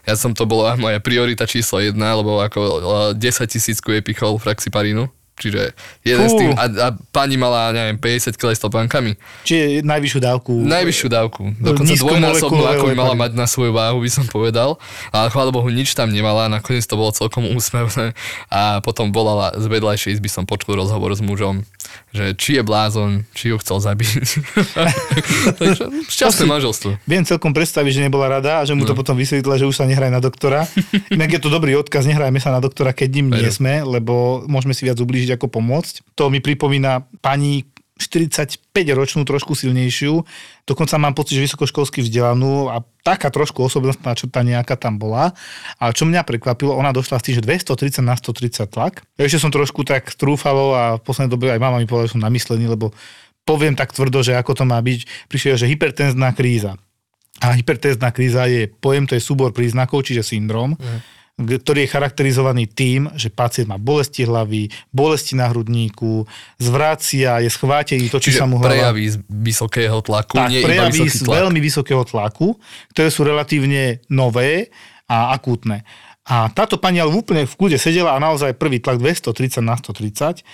[0.09, 2.59] Ja som to bola moja priorita číslo jedna, lebo ako
[3.13, 5.07] e, 10 tisícku je pichol fraxiparínu.
[5.41, 5.73] Čiže
[6.05, 6.37] jeden Fú.
[6.37, 9.17] z tým, a, a pani mala, neviem, 50 kg s topánkami.
[9.41, 10.53] Čiže najvyššiu dávku.
[10.69, 11.41] Najvyššiu dávku.
[11.57, 14.77] Dokonca dvojnásobnú, ako by mala mať na svoju váhu, by som povedal.
[15.09, 16.45] Ale chvála Bohu, nič tam nemala.
[16.45, 18.13] Nakoniec to bolo celkom úsmevné.
[18.53, 21.65] A potom volala z vedľajšej izby, som počul rozhovor s mužom,
[22.09, 24.09] že či je blázon, či ju chcel zabiť.
[25.59, 26.89] Takže šťastné manželstvo.
[27.03, 28.97] Viem celkom predstaviť, že nebola rada a že mu to No.
[28.97, 30.67] potom vysvetlila, že už sa nehraj na doktora.
[31.09, 33.53] Inak je to dobrý odkaz, nehrajme sa na doktora, keď ním nie Veru.
[33.53, 34.13] sme, lebo
[34.45, 36.03] môžeme si viac ublížiť ako pomôcť.
[36.13, 37.63] To mi pripomína pani
[38.01, 40.25] 45-ročnú, trošku silnejšiu.
[40.65, 45.37] Dokonca mám pocit, že vysokoškolsky vzdelanú a taká trošku osobnostná črta nejaká tam bola.
[45.77, 49.05] Ale čo mňa prekvapilo, ona došla z tých, že 230 na 130 tlak.
[49.15, 52.15] Ja ešte som trošku tak trúfalo a v poslednej dobe aj mama mi povedala, že
[52.17, 52.89] som namyslený, lebo
[53.45, 55.29] poviem tak tvrdo, že ako to má byť.
[55.29, 56.77] Prišiel, že hypertenzná kríza.
[57.41, 61.20] A hypertenzná kríza je pojem, to je súbor príznakov, čiže syndrom, mm.
[61.43, 66.25] Ktorý je charakterizovaný tým, že pacient má bolesti hlavy, bolesti na hrudníku,
[66.57, 68.71] zvracia, je schvátený, točí Čiže sa mu hlava.
[68.71, 71.35] prejavy z vysokého tlaku, Tak, nie iba prejavy vysoký z tlak.
[71.41, 72.47] veľmi vysokého tlaku,
[72.93, 74.69] ktoré sú relatívne nové
[75.09, 75.83] a akútne.
[76.21, 80.45] A táto pani ale úplne v kľude sedela a naozaj prvý tlak 230 na 130.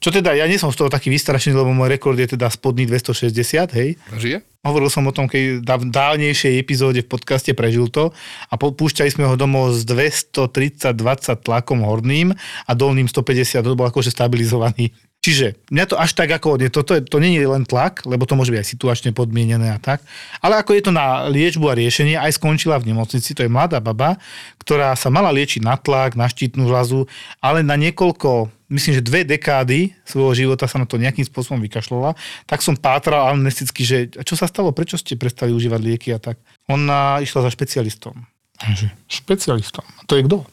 [0.00, 2.88] Čo teda, ja nie som z toho taký vystrašený, lebo môj rekord je teda spodný
[2.88, 3.36] 260,
[3.76, 4.00] hej.
[4.16, 4.40] Žije?
[4.64, 8.16] Hovoril som o tom, keď v dávnejšej epizóde v podcaste prežil to
[8.48, 10.96] a púšťali sme ho domov s 230-20
[11.44, 12.32] tlakom horným
[12.64, 14.92] a dolným 150, to bol akože stabilizovaný.
[15.20, 18.40] Čiže mňa to až tak ako, to, to, to nie je len tlak, lebo to
[18.40, 20.00] môže byť aj situačne podmienené a tak,
[20.40, 23.84] ale ako je to na liečbu a riešenie, aj skončila v nemocnici, to je mladá
[23.84, 24.16] baba,
[24.64, 27.04] ktorá sa mala liečiť na tlak, na štítnu žľazu,
[27.44, 32.16] ale na niekoľko myslím, že dve dekády svojho života sa na to nejakým spôsobom vykašľala,
[32.48, 36.40] tak som pátral amnesticky, že čo sa stalo, prečo ste prestali užívať lieky a tak.
[36.72, 38.24] Ona išla za špecialistom.
[38.60, 39.84] Že špecialistom.
[39.84, 40.48] A to je kto?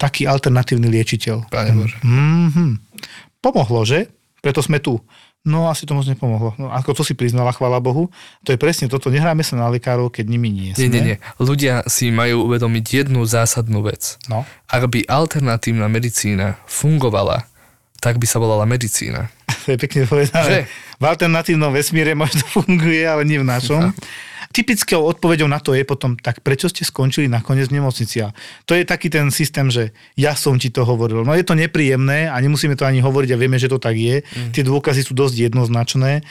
[0.00, 1.52] Taký alternatívny liečiteľ.
[1.52, 1.98] Pane Bože.
[2.00, 2.70] Mm-hmm.
[3.40, 4.08] Pomohlo, že?
[4.40, 5.00] Preto sme tu.
[5.40, 6.52] No asi to moc nepomohlo.
[6.60, 8.12] No, ako to si priznala, chvála Bohu.
[8.44, 9.08] To je presne toto.
[9.08, 10.84] Nehráme sa na lekárov, keď nimi nie sme.
[10.84, 11.16] Nie, nie, nie.
[11.40, 14.20] Ľudia si majú uvedomiť jednu zásadnú vec.
[14.28, 14.44] No.
[14.68, 17.48] Ak by alternatívna medicína fungovala,
[18.04, 19.32] tak by sa volala medicína.
[19.68, 20.64] To je pekne povedané.
[20.96, 23.92] V alternatívnom vesmíre možno funguje, ale nie v našom.
[24.50, 28.18] Typickou odpoveďou na to je potom, tak prečo ste skončili nakoniec v nemocnici?
[28.18, 28.34] A
[28.66, 31.22] to je taký ten systém, že ja som ti to hovoril.
[31.22, 34.26] No je to nepríjemné a nemusíme to ani hovoriť a vieme, že to tak je.
[34.26, 34.50] Mm.
[34.50, 36.26] Tie dôkazy sú dosť jednoznačné.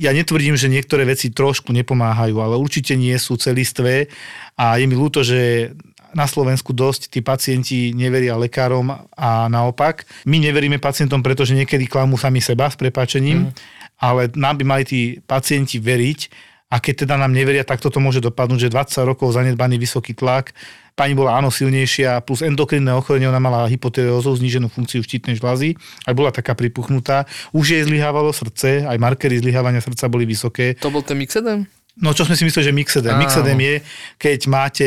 [0.00, 4.08] Ja netvrdím, že niektoré veci trošku nepomáhajú, ale určite nie sú celistvé
[4.56, 5.72] a je mi ľúto, že
[6.16, 10.08] na Slovensku dosť tí pacienti neveria lekárom a naopak.
[10.24, 13.52] My neveríme pacientom, pretože niekedy klamú sami seba s prepáčením, mm.
[14.00, 18.20] ale nám by mali tí pacienti veriť, a keď teda nám neveria, tak toto môže
[18.20, 20.52] dopadnúť, že 20 rokov zanedbaný vysoký tlak,
[20.92, 26.12] pani bola áno silnejšia, plus endokrinné ochorenie, ona mala hypotyreózu, zníženú funkciu štítnej žľazy, aj
[26.12, 27.24] bola taká pripuchnutá.
[27.56, 30.76] Už jej zlyhávalo srdce, aj markery zlyhávania srdca boli vysoké.
[30.84, 31.64] To bol ten Mixedem?
[31.98, 33.14] No čo sme si mysleli, že mixedem.
[33.14, 33.22] Áno.
[33.22, 33.74] Mixedem je,
[34.22, 34.86] keď máte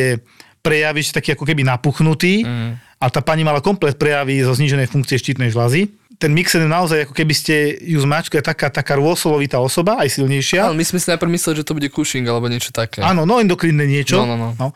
[0.62, 2.78] prejavy taký ako keby napuchnutý Mm.
[3.02, 5.90] a tá pani mala komplet prejavy zo zníženej funkcie štítnej žľazy.
[6.22, 10.70] Ten mixedem naozaj ako keby ste ju zmačkali, taká, taká rôsolovitá osoba, aj silnejšia.
[10.70, 13.02] Ale my sme si najprv mysleli, že to bude Cushing alebo niečo také.
[13.02, 14.22] Áno, no endokrinné niečo.
[14.22, 14.70] No, no, no.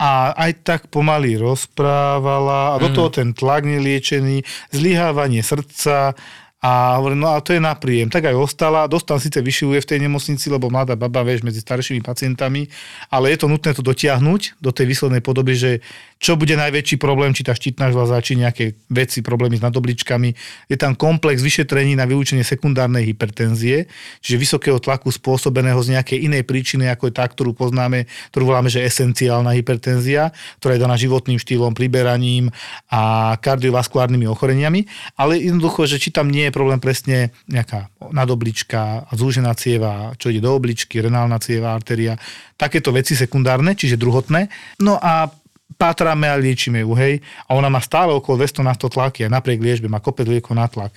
[0.00, 2.96] A aj tak pomaly rozprávala a do Mm.
[2.96, 4.40] toho ten tlak neliečený,
[4.72, 6.16] zlyhávanie srdca
[6.56, 8.08] a hovorím, no a to je na príjem.
[8.08, 12.00] Tak aj ostala, dostal síce vyšivuje v tej nemocnici, lebo mladá baba, vieš, medzi staršími
[12.00, 12.66] pacientami,
[13.12, 15.70] ale je to nutné to dotiahnuť do tej výslednej podoby, že
[16.16, 20.30] čo bude najväčší problém, či tá štítna žľaza, či nejaké veci, problémy s nadobličkami.
[20.72, 23.84] Je tam komplex vyšetrení na vylúčenie sekundárnej hypertenzie,
[24.24, 28.72] čiže vysokého tlaku spôsobeného z nejakej inej príčiny, ako je tá, ktorú poznáme, ktorú voláme,
[28.72, 32.48] že esenciálna hypertenzia, ktorá je daná životným štýlom, priberaním
[32.88, 34.88] a kardiovaskulárnymi ochoreniami,
[35.20, 40.40] ale jednoducho, že či tam nie je problém presne nejaká nadoblička zúžená cieva, čo ide
[40.40, 42.16] do obličky, renálna cieva, artéria,
[42.56, 44.48] takéto veci sekundárne, čiže druhotné.
[44.80, 45.28] No a
[45.76, 47.20] pátráme a liečíme ju, hej.
[47.46, 50.56] A ona má stále okolo 200 na 100 tlaky a napriek liečbe má kopec liekov
[50.56, 50.96] na tlak.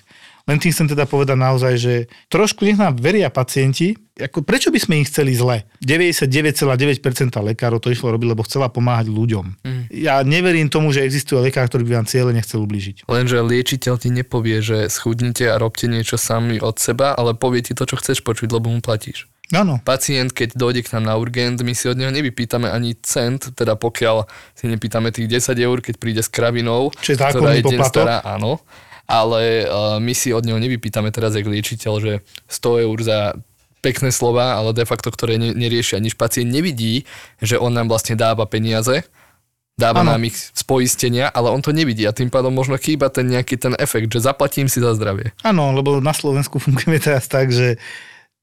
[0.49, 1.93] Len tým chcem teda povedať naozaj, že
[2.25, 5.61] trošku nech nám veria pacienti, ako prečo by sme ich chceli zle?
[5.85, 7.05] 99,9%
[7.53, 9.45] lekárov to išlo robiť, lebo chcela pomáhať ľuďom.
[9.61, 9.83] Mm.
[9.93, 13.05] Ja neverím tomu, že existuje lekár, ktorý by vám cieľe nechcel ubližiť.
[13.05, 17.77] Lenže liečiteľ ti nepovie, že schudnite a robte niečo sami od seba, ale povie ti
[17.77, 19.29] to, čo chceš počuť, lebo mu platíš.
[19.49, 19.81] Áno.
[19.81, 23.73] Pacient, keď dojde k nám na urgent, my si od neho nevypýtame ani cent, teda
[23.73, 27.81] pokiaľ si nepýtame tých 10 eur, keď príde s kravinou, Čo je ktorá je deň
[27.89, 28.61] stará, áno.
[29.09, 32.13] Ale uh, my si od neho nevypýtame teraz, jak liečiteľ, že
[32.45, 33.19] 100 eur za
[33.81, 36.13] pekné slova, ale de facto, ktoré ne, neriešia nič.
[36.13, 37.09] Pacient nevidí,
[37.41, 39.07] že on nám vlastne dáva peniaze,
[39.79, 40.13] dáva Áno.
[40.13, 43.55] nám ich z poistenia, ale on to nevidí a tým pádom možno chýba ten nejaký
[43.55, 45.31] ten efekt, že zaplatím si za zdravie.
[45.41, 47.79] Áno, lebo na Slovensku fungujeme teraz tak, že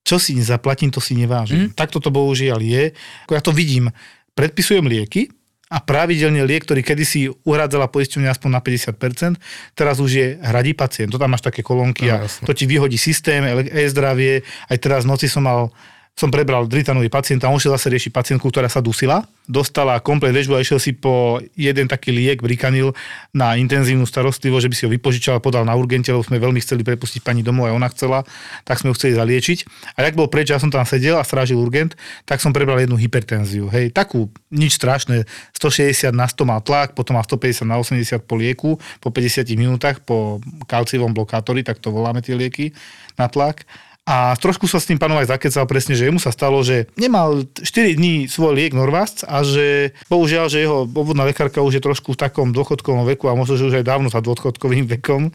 [0.06, 1.66] čo si nezaplatím, to si nevážim.
[1.66, 1.74] Mm.
[1.74, 2.94] Takto to bohužiaľ je.
[3.26, 3.90] Ja to vidím.
[4.38, 5.34] Predpisujem lieky
[5.66, 9.34] a pravidelne liek, ktorý kedysi uhradzala poisťovňa aspoň na 50%,
[9.74, 11.10] teraz už je hradí pacient.
[11.10, 12.46] To tam máš také kolónky a No, jasné.
[12.46, 14.46] to ti vyhodí systém, e-zdravie.
[14.70, 15.74] Aj teraz v noci som mal
[16.16, 20.56] som prebral dritanový pacienta, on šiel zase riešiť pacientku, ktorá sa dusila, dostala komplet liečbu
[20.56, 22.96] a išiel si po jeden taký liek, brikanil,
[23.36, 26.56] na intenzívnu starostlivosť, že by si ho vypožičal a podal na urgente, lebo sme veľmi
[26.64, 28.18] chceli prepustiť pani domov, aj ona chcela,
[28.64, 29.58] tak sme ho chceli zaliečiť.
[30.00, 31.92] A jak bol preč, ja som tam sedel a strážil urgent,
[32.24, 33.68] tak som prebral jednu hypertenziu.
[33.68, 38.40] Hej, takú nič strašné, 160 na 100 mal tlak, potom má 150 na 80 po
[38.40, 42.72] lieku, po 50 minútach po kalciovom blokátori, tak to voláme tie lieky
[43.20, 43.68] na tlak.
[44.06, 47.42] A trošku sa s tým pánom aj zakecal presne, že jemu sa stalo, že nemal
[47.58, 52.14] 4 dní svoj liek Norvast a že bohužiaľ, že jeho obvodná lekárka už je trošku
[52.14, 55.34] v takom dôchodkovom veku a možno, že už aj dávno za dôchodkovým vekom.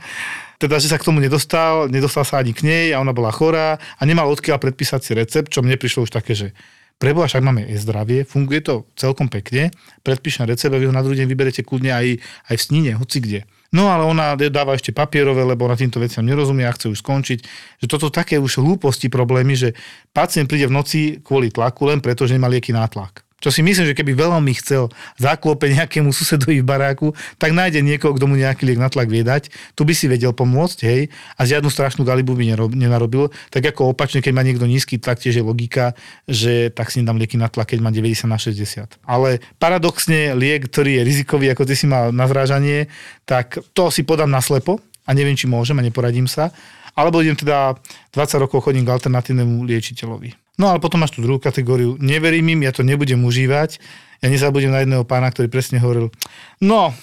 [0.55, 3.75] Teda, že sa k tomu nedostal, nedostal sa ani k nej a ona bola chorá
[3.75, 6.55] a nemal odkiaľ predpísať si recept, čo mne prišlo už také, že
[7.01, 9.73] Preboha, však máme e-zdravie, funguje to celkom pekne,
[10.05, 12.21] predpíšem recept a vy ho na druhý deň vyberete kľudne aj,
[12.53, 13.39] aj v snine, hoci kde.
[13.71, 17.39] No ale ona dáva ešte papierové, lebo na týmto veciam nerozumie a chce už skončiť.
[17.79, 19.79] Že toto také už hlúposti problémy, že
[20.11, 23.23] pacient príde v noci kvôli tlaku len preto, že nemá lieky na tlak.
[23.41, 28.13] Čo si myslím, že keby veľmi chcel zaklope nejakému susedovi v baráku, tak nájde niekoho,
[28.13, 29.49] kto mu nejaký liek na tlak vie dať.
[29.73, 33.33] Tu by si vedel pomôcť, hej, a žiadnu strašnú galibu by nerob, nenarobil.
[33.49, 35.97] Tak ako opačne, keď má niekto nízky tlak, tiež je logika,
[36.29, 39.01] že tak si nedám lieky na tlak, keď má 90 na 60.
[39.03, 42.85] Ale paradoxne liek, ktorý je rizikový, ako ty si mal na zrážanie,
[43.25, 44.77] tak to si podám na slepo
[45.09, 46.53] a neviem, či môžem a neporadím sa.
[46.91, 47.79] Alebo idem teda
[48.11, 50.50] 20 rokov chodím k alternatívnemu liečiteľovi.
[50.61, 51.97] No ale potom máš tú druhú kategóriu.
[51.97, 53.81] Neverím im, ja to nebudem užívať.
[54.21, 56.13] Ja nezabudem na jedného pána, ktorý presne hovoril,
[56.61, 56.93] no,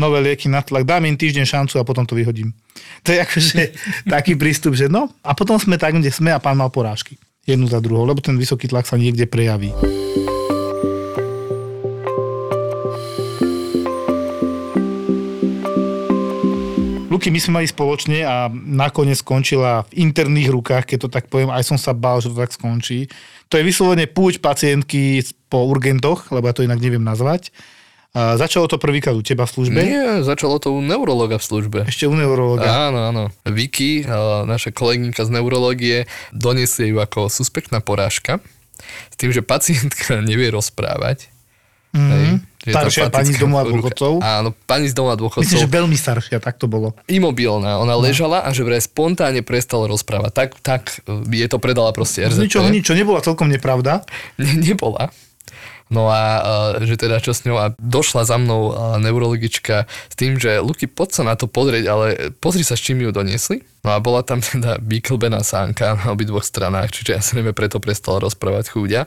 [0.00, 2.56] nové lieky na tlak, dám im týždeň šancu a potom to vyhodím.
[3.04, 3.60] To je akože
[4.16, 7.20] taký prístup, že no, a potom sme tak, kde sme a pán mal porážky.
[7.44, 9.76] Jednu za druhou, lebo ten vysoký tlak sa niekde prejaví.
[17.14, 21.46] Luky, my sme mali spoločne a nakoniec skončila v interných rukách, keď to tak poviem,
[21.54, 23.06] aj som sa bál, že to tak skončí.
[23.46, 27.54] To je vyslovene púť pacientky po urgentoch, lebo ja to inak neviem nazvať.
[28.18, 29.78] A začalo to prvýkrát u teba v službe?
[29.78, 31.78] Nie, začalo to u neurologa v službe.
[31.86, 32.90] Ešte u neurologa.
[32.90, 33.22] Áno, áno.
[33.46, 34.02] Vicky,
[34.46, 38.42] naša kolegynka z neurológie, doniesie ju ako suspektná porážka
[39.10, 41.30] s tým, že pacientka nevie rozprávať.
[41.94, 42.10] Mhm.
[42.10, 42.26] Hej,
[42.64, 44.24] Staršia pani z domova dôchodcov.
[44.24, 45.60] Áno, pani z domova Myslím, dôchodcov.
[45.60, 46.96] že veľmi staršia, tak to bolo.
[47.04, 47.76] Imobilná.
[47.84, 50.32] Ona ležala a že vraj spontánne prestala rozprávať.
[50.32, 52.48] Tak, tak e, je to predala proste RZP.
[52.48, 54.04] ničoho nič, čo nebola celkom nepravda.
[54.40, 55.14] Ne, nebola.
[55.92, 56.20] No a
[56.80, 60.58] e, že teda čo s ňou a došla za mnou e, neurologička s tým, že
[60.64, 62.06] Luky, poď sa na to pozrieť, ale
[62.40, 63.62] pozri sa, s čím ju doniesli.
[63.84, 67.76] No a bola tam teda vyklbená sánka na obidvoch stranách, čiže ja sa neviem, preto
[67.76, 69.04] prestala rozprávať chúďa.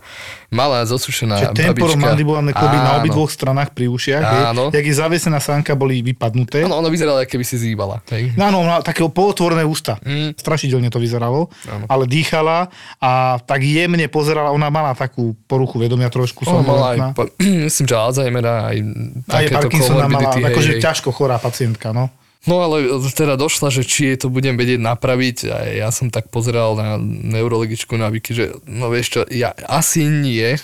[0.48, 2.08] Malá zosušená Čiže temporom babička.
[2.08, 4.24] mandibulárne kloby na obidvoch stranách pri ušiach.
[4.48, 4.70] Áno.
[4.70, 6.62] Je, jak je zavesená sánka, boli vypadnuté.
[6.62, 8.06] Áno, ono vyzeralo, ako keby si zývala.
[8.08, 8.38] Hej.
[8.38, 9.98] No áno, má takého polotvorné ústa.
[10.00, 10.38] Mm.
[10.38, 11.90] Strašidelne to vyzeralo, Áno.
[11.90, 17.00] ale dýchala a tak jemne pozerala, ona mala takú poruchu vedomia trošku, Ona mala aj,
[17.12, 17.34] po-
[17.66, 18.78] myslím, že Alzheimera, aj
[19.26, 20.82] Aj takéto Parkinsona mala, hej, akože hej.
[20.86, 22.13] ťažko chorá pacientka, no.
[22.48, 26.32] No ale teda došla, že či jej to budem vedieť napraviť a ja som tak
[26.32, 30.56] pozeral na neurologičku na Viki, že no vieš čo, ja asi nie,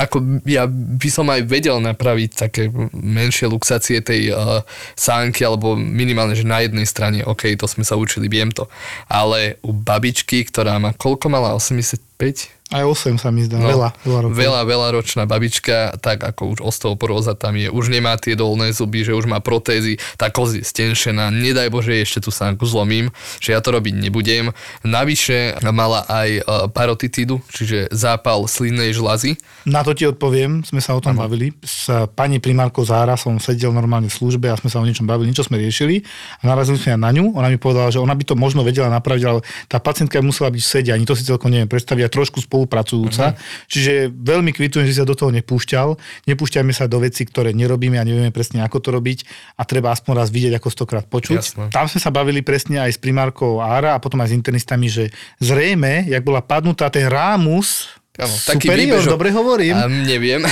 [0.00, 2.62] ako ja by som aj vedel napraviť také
[2.96, 4.64] menšie luxácie tej uh,
[4.96, 8.64] sánky, alebo minimálne, že na jednej strane, OK, to sme sa učili, viem to.
[9.12, 11.52] Ale u babičky, ktorá má, koľko mala?
[11.52, 12.59] 85?
[12.70, 14.34] Aj 8 sa mi zdá, veľa, veľa rokov.
[14.34, 18.70] No, veľa, veľa ročná babička, tak ako už osteoporóza tam je, už nemá tie dolné
[18.70, 23.10] zuby, že už má protézy, tá koz je stenšená, nedaj Bože, ešte tú sánku zlomím,
[23.42, 24.54] že ja to robiť nebudem.
[24.86, 29.34] Navyše mala aj e, parotitídu, čiže zápal slinnej žlazy.
[29.66, 31.50] Na to ti odpoviem, sme sa o tom bavili.
[31.66, 35.34] S pani primárkou Zára som sedel normálne v službe a sme sa o niečom bavili,
[35.34, 36.06] niečo sme riešili
[36.38, 37.34] a narazili sme na ňu.
[37.34, 40.62] Ona mi povedala, že ona by to možno vedela napraviť, ale tá pacientka musela byť
[40.62, 43.40] v sede, ani to si celkom neviem predstaviť, a trošku spolupracujúca.
[43.72, 45.96] Čiže veľmi kvitujem, že sa do toho nepúšťal.
[46.28, 49.24] Nepúšťajme sa do vecí, ktoré nerobíme a nevieme presne, ako to robiť
[49.56, 51.40] a treba aspoň raz vidieť, ako stokrát počuť.
[51.40, 51.64] Jasné.
[51.72, 55.08] Tam sme sa bavili presne aj s primárkou Ára a potom aj s internistami, že
[55.40, 59.74] zrejme, jak bola padnutá ten rámus, Áno, superior, výbežok- dobre hovorím.
[59.74, 60.44] A neviem.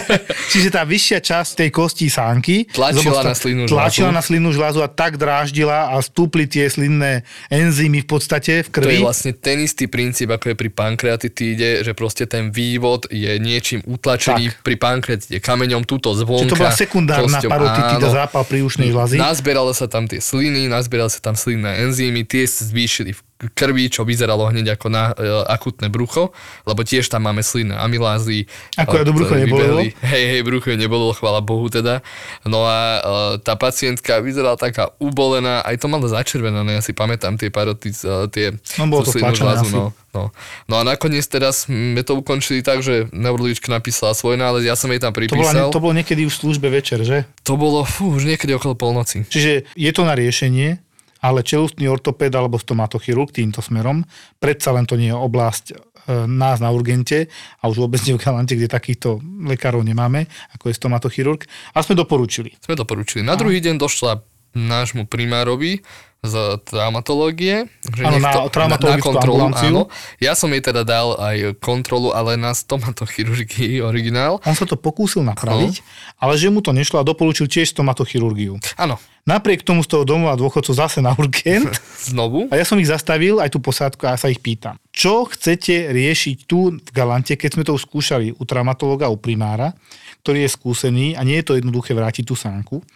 [0.52, 4.14] Čiže tá vyššia časť tej kosti sánky Tlačila zobosta- na slinnú tlačila žľazu.
[4.14, 8.74] na slinnú žľazu a tak dráždila a stúpli tie slinné enzymy v podstate v To
[8.76, 8.94] krvi.
[8.94, 13.82] je vlastne ten istý princíp, ako je pri pankreatitíde, že proste ten vývod je niečím
[13.82, 14.62] utlačený Tak.
[14.62, 16.44] pri pankreatite kameňom túto zvonka.
[16.44, 19.16] Čiže to bola sekundárna parotitída, zápal pri ušnej žľazy.
[19.16, 24.02] Nazbierali sa tam tie sliny, nazbierali sa tam slinné enzymy, tie zvýšili v krvi, čo
[24.02, 26.32] vyzeralo hneď ako na e, akutné brucho,
[26.64, 28.48] lebo tiež tam máme slinné amylázy.
[28.80, 29.92] Ako ja do e, brucho vybehli.
[30.00, 32.00] Hej, hej, brucho jej nebolelo, chvála Bohu teda.
[32.48, 32.98] No a e,
[33.44, 38.28] tá pacientka vyzerala taká ubolená, aj to mala začervenané, ja si pamätám tie paroty, e,
[38.32, 38.46] tie
[38.80, 39.72] No, bolo to asi.
[39.72, 40.32] no, no.
[40.64, 44.88] no a nakoniec teraz sme to ukončili tak, že neurologička napísala svoj nález, ja som
[44.88, 45.68] jej tam To, bola, pripísal.
[45.72, 47.28] to bolo niekedy už v službe večer, že?
[47.44, 49.28] to bolo fú, už niekedy okolo polnoci.
[49.28, 50.80] Čiže je to na riešenie,
[51.20, 54.04] ale čelustný ortopéd alebo stomatochirurg týmto smerom,
[54.40, 55.74] predsa len to nie je oblasť e,
[56.28, 57.28] nás na urgente
[57.60, 61.44] a už vôbec nie v galante, kde takýchto lekárov nemáme, ako je stomatochirurg.
[61.72, 62.56] A sme doporučili.
[62.60, 63.24] Sme to poručili.
[63.24, 64.24] Na druhý deň došla
[64.56, 65.84] nášmu primárovi
[66.26, 66.34] z
[66.64, 67.70] traumatológie.
[67.84, 69.70] Že Áno, na to- traumatologickú kontrolu, ambulanciu.
[69.70, 69.82] áno.
[70.18, 74.38] Ja som jej teda dal aj kontrolu, ale na stomatochirurgii originál.
[74.42, 75.80] On sa to pokúsil napraviť,
[76.16, 78.58] ale že mu to nešlo a doporučil tiež stomatochirurgiu.
[78.76, 81.66] Áno, Napriek tomu z toho domova dôchodcov zase na urgent
[82.06, 82.46] znovu.
[82.46, 84.78] a ja som ich zastavil, aj tú posádku a sa ich pýtam.
[84.88, 89.74] Čo chcete riešiť tu v Galante, keď sme to už skúšali u traumatologa, u primára,
[90.22, 92.86] ktorý je skúsený a nie je to jednoduché vrátiť tú sánku.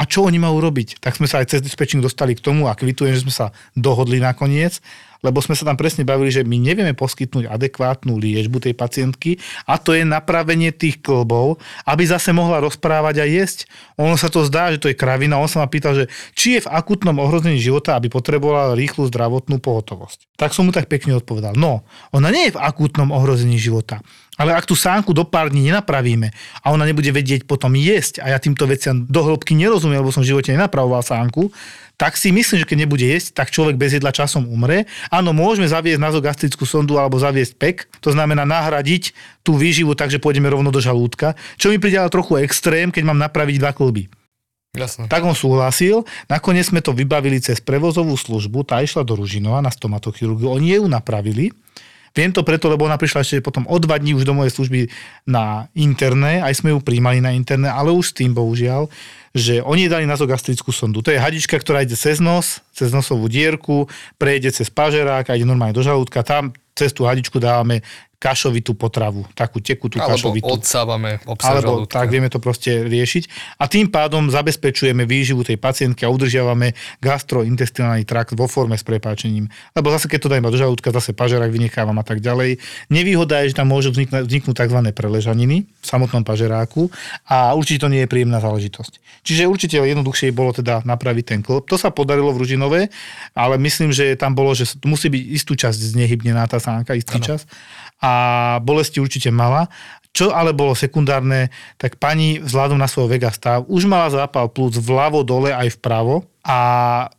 [0.00, 0.96] A čo oni majú robiť?
[0.96, 4.16] Tak sme sa aj cez dispečing dostali k tomu a kvitujem, že sme sa dohodli
[4.16, 4.80] nakoniec,
[5.20, 9.36] lebo sme sa tam presne bavili, že my nevieme poskytnúť adekvátnu liečbu tej pacientky
[9.68, 13.68] a to je napravenie tých klbov, aby zase mohla rozprávať a jesť.
[14.00, 15.36] Ono sa to zdá, že to je kravina.
[15.36, 19.60] On sa ma pýtal, že či je v akutnom ohrození života, aby potrebovala rýchlu zdravotnú
[19.60, 20.40] pohotovosť.
[20.40, 21.52] Tak som mu tak pekne odpovedal.
[21.60, 21.84] No,
[22.16, 24.00] ona nie je v akútnom ohrození života.
[24.40, 26.32] Ale ak tú sánku do pár dní nenapravíme
[26.64, 30.24] a ona nebude vedieť potom jesť a ja týmto veciam do hĺbky nerozumiem, lebo som
[30.24, 31.52] v živote nenapravoval sánku,
[32.00, 34.88] tak si myslím, že keď nebude jesť, tak človek bez jedla časom umre.
[35.12, 39.12] Áno, môžeme zaviesť nazogastrickú sondu alebo zaviesť pek, to znamená nahradiť
[39.44, 43.04] tú výživu tak, že pôjdeme rovno do žalúdka, čo mi príde ale trochu extrém, keď
[43.04, 44.08] mám napraviť dva klby.
[44.72, 45.12] Jasné.
[45.12, 49.68] Tak on súhlasil, nakoniec sme to vybavili cez prevozovú službu, tá išla do Ružinova na
[49.68, 51.52] stomatochirurgiu, oni ju napravili.
[52.10, 54.90] Viem to preto, lebo ona prišla ešte potom o dva dní už do mojej služby
[55.30, 58.90] na interné, aj sme ju príjmali na interné, ale už s tým bohužiaľ,
[59.30, 61.06] že oni dali nazogastrickú sondu.
[61.06, 63.86] To je hadička, ktorá ide cez nos, cez nosovú dierku,
[64.18, 66.26] prejde cez pažerák a ide normálne do žalúdka.
[66.26, 67.86] Tam cez tú hadičku dávame
[68.20, 70.52] kašovitú potravu, takú tekutú Alebo kašovitú.
[70.52, 72.04] odsávame Alebo žalúdka.
[72.04, 73.56] tak vieme to proste riešiť.
[73.56, 79.48] A tým pádom zabezpečujeme výživu tej pacientky a udržiavame gastrointestinálny trakt vo forme s prepáčením.
[79.72, 82.60] Lebo zase keď to dajme do žalúdka, zase pažerák vynechávam a tak ďalej.
[82.92, 84.78] Nevýhoda je, že tam môžu vzniknúť, vzniknúť tzv.
[84.92, 86.92] preležaniny v samotnom pažeráku
[87.24, 89.24] a určite to nie je príjemná záležitosť.
[89.24, 91.64] Čiže určite jednoduchšie bolo teda napraviť ten klop.
[91.72, 92.80] To sa podarilo v Ružinové,
[93.32, 97.24] ale myslím, že tam bolo, že musí byť istú časť znehybnená tá sánka, istý ano.
[97.24, 97.48] čas
[98.00, 98.12] a
[98.64, 99.68] bolesti určite mala.
[100.10, 104.74] Čo ale bolo sekundárne, tak pani vzhľadom na svoj vega stav už mala zápal plúc
[104.74, 106.58] vľavo, dole aj vpravo a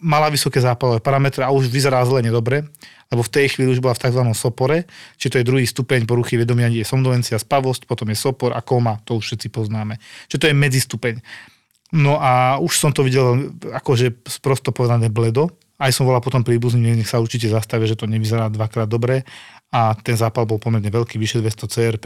[0.03, 2.67] mala vysoké zápalové parametre a už vyzerá zle nedobre,
[3.07, 4.21] lebo v tej chvíli už bola v tzv.
[4.35, 4.77] sopore,
[5.15, 8.99] či to je druhý stupeň poruchy vedomia, je somnolencia, spavosť, potom je sopor a koma,
[9.07, 9.95] to už všetci poznáme.
[10.27, 11.15] Čiže to je medzistupeň.
[11.95, 15.47] No a už som to videl akože prosto povedané bledo,
[15.81, 19.23] aj som volal potom príbuzný, nech sa určite zastavia, že to nevyzerá dvakrát dobre
[19.71, 22.05] a ten zápal bol pomerne veľký, vyše 200 CRP,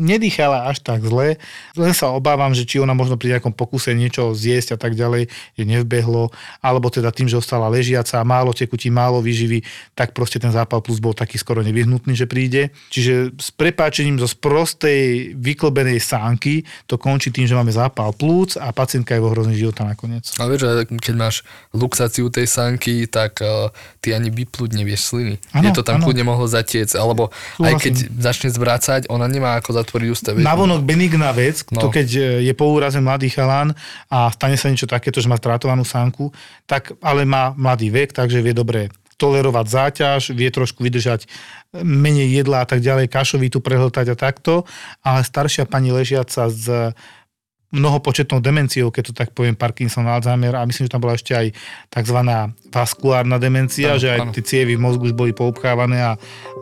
[0.00, 1.36] nedýchala až tak zle,
[1.76, 5.28] len sa obávam, že či ona možno pri nejakom pokuse niečo zjesť a tak ďalej,
[5.52, 6.32] je nevbehlo,
[6.64, 9.60] alebo teda tým, že ostala ležiaca, málo tekutí, málo výživy,
[9.92, 12.72] tak proste ten zápal plus bol taký skoro nevyhnutný, že príde.
[12.88, 18.72] Čiže s prepáčením zo sprostej vyklbenej sánky to končí tým, že máme zápal plúc a
[18.72, 20.24] pacientka je vo hrozný života nakoniec.
[20.40, 21.44] Ale vieš, že keď máš
[21.76, 23.68] luxáciu tej sánky, tak uh,
[24.00, 25.36] ty ani vyplúť nevieš sliny.
[25.52, 26.08] Áno, je to tam áno.
[26.08, 27.28] kľudne mohlo zatiec, alebo
[27.60, 30.30] aj keď začne zvrácať, ona nemá ako zatvoriť ústa.
[30.32, 30.46] vieš.
[30.46, 31.82] Navonok benigná vec, No.
[31.82, 33.74] to keď e, je po úraze mladý chalán
[34.08, 36.30] a stane sa niečo takéto, že má strátovanú sánku,
[36.64, 38.88] tak ale má mladý vek, takže vie dobre
[39.20, 41.26] tolerovať záťaž, vie trošku vydržať e,
[41.82, 44.66] menej jedla a tak ďalej, kašovitu prehltať a takto,
[45.02, 46.64] ale staršia pani ležiaca s
[47.72, 51.56] mnohopočetnou demenciou, keď to tak poviem, Parkinson, Alzheimer a myslím, že tam bola ešte aj
[51.88, 52.18] tzv.
[52.68, 54.32] vaskulárna demencia, Áno, že aj áno.
[54.36, 56.10] tie cievy v mozgu už boli poupchávané a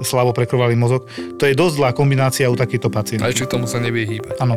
[0.06, 1.10] slabo prekrovali mozog.
[1.36, 3.26] To je dosť zlá kombinácia u takýchto pacientov.
[3.26, 4.38] A ešte k tomu sa nevie hýbať.
[4.38, 4.56] Áno.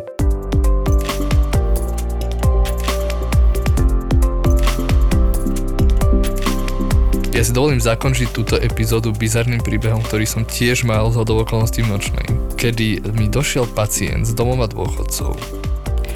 [7.33, 11.97] Ja si dovolím zakončiť túto epizódu bizarným príbehom, ktorý som tiež mal z okolností v
[11.97, 12.27] nočnej,
[12.61, 15.62] kedy mi došiel pacient z domova dôchodcov.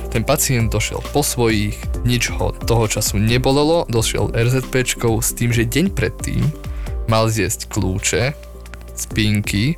[0.07, 1.75] Ten pacient došiel po svojich,
[2.07, 6.43] nič ho toho času nebolelo, došiel RZPčkou s tým, že deň predtým
[7.11, 8.31] mal zjesť kľúče,
[8.95, 9.75] spinky,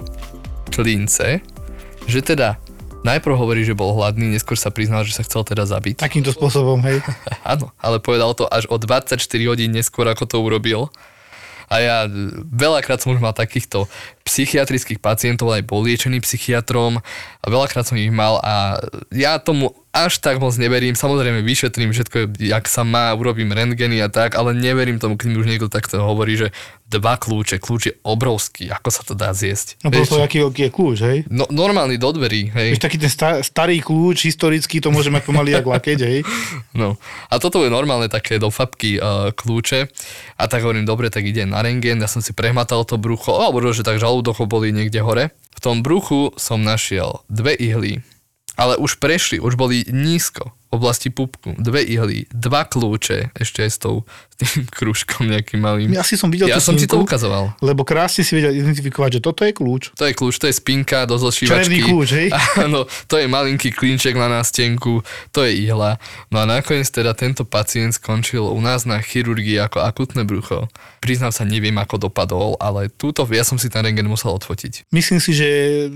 [0.70, 1.42] klince,
[2.06, 2.62] že teda
[3.02, 5.98] najprv hovorí, že bol hladný, neskôr sa priznal, že sa chcel teda zabiť.
[5.98, 7.02] Takýmto spôsobom, hej.
[7.58, 9.18] Áno, ale povedal to až o 24
[9.50, 10.94] hodín neskôr, ako to urobil.
[11.70, 12.10] A ja e,
[12.50, 13.86] veľakrát som už mal takýchto
[14.26, 16.98] psychiatrických pacientov, aj bol liečený psychiatrom
[17.42, 18.82] a veľakrát som ich mal a
[19.14, 20.94] ja tomu až tak moc neverím.
[20.94, 25.38] Samozrejme vyšetrím všetko, jak sa má, urobím rentgeny a tak, ale neverím tomu, keď mi
[25.42, 26.54] už niekto takto hovorí, že
[26.90, 29.78] dva kľúče, kľúč je obrovský, ako sa to dá zjesť.
[29.86, 31.18] No Vieš to aký, je kľúč, hej.
[31.30, 32.78] no, normálny do dverí, hej.
[32.78, 36.20] Vieš, taký ten sta- starý kľúč, historický, to môže mať pomaly jak lakeť, hej.
[36.80, 36.98] No.
[37.28, 39.90] A toto je normálne také do fabky uh, kľúče.
[40.40, 42.00] A tak hovorím, dobre, tak ide na rengen.
[42.00, 43.36] Ja som si prehmatal to brucho.
[43.36, 45.36] O, bolo, že tak žalúdok ho boli niekde hore.
[45.54, 48.00] V tom bruchu som našiel dve ihly.
[48.60, 51.56] Ale už prešli, už boli nízko v oblasti pupku.
[51.56, 53.96] Dve ihly, dva kľúče, ešte aj s, tou,
[54.40, 55.92] tým krúžkom nejakým malým.
[55.92, 57.60] Ja si som videl Ja som ti to ukazoval.
[57.60, 59.92] Lebo krásne si vedel identifikovať, že toto je kľúč.
[60.00, 61.80] To je kľúč, to je spinka do Černý zošívačky.
[61.84, 62.28] kľúč, hej?
[62.66, 65.04] Áno, to je malinký klinček na nástenku,
[65.36, 66.00] to je ihla.
[66.32, 70.72] No a nakoniec teda tento pacient skončil u nás na chirurgii ako akutné brucho.
[71.04, 74.88] Priznám sa, neviem ako dopadol, ale túto, ja som si ten rengen musel odfotiť.
[74.96, 75.50] Myslím si, že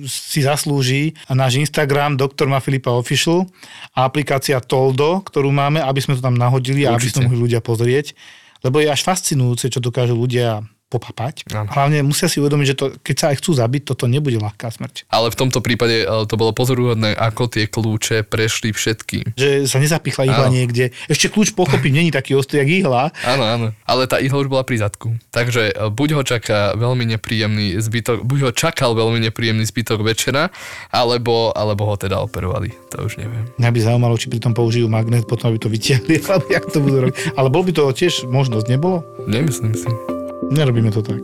[0.03, 2.51] si zaslúži náš Instagram Dr.
[2.51, 3.47] Ma Filipa Official
[3.95, 7.23] a aplikácia Toldo, ktorú máme, aby sme to tam nahodili a aby Určite.
[7.23, 8.15] sme mohli ľudia pozrieť.
[8.63, 10.63] Lebo je až fascinujúce, čo dokážu ľudia
[10.93, 11.49] popapať.
[11.49, 11.69] Áno.
[11.73, 15.09] Hlavne musia si uvedomiť, že to, keď sa aj chcú zabiť, toto nebude ľahká smrť.
[15.09, 19.33] Ale v tomto prípade e, to bolo pozoruhodné, ako tie kľúče prešli všetkým.
[19.33, 20.93] Že sa nezapichla ihla niekde.
[21.09, 23.09] Ešte kľúč pochopím, není taký ostrý, jak ihla.
[23.25, 23.67] Áno, áno.
[23.89, 25.17] Ale tá ihla už bola pri zadku.
[25.33, 30.53] Takže e, buď ho čaká veľmi nepríjemný zbytok, buď ho čakal veľmi nepríjemný zbytok večera,
[30.93, 32.71] alebo, alebo ho teda operovali.
[32.93, 33.49] To už neviem.
[33.57, 36.79] Mňa by zaujímalo, či pri tom použijú magnet, potom aby to vytiahli, alebo jak to
[36.83, 37.15] budú robiť.
[37.33, 39.01] Ale bol by to tiež možnosť, nebolo?
[39.25, 40.22] Nemyslím si.
[40.51, 41.23] Nerobíme to tak.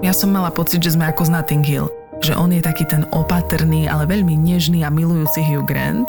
[0.00, 1.86] Ja som mala pocit, že sme ako z Notting Hill.
[2.24, 6.08] Že on je taký ten opatrný, ale veľmi nežný a milujúci Hugh Grant.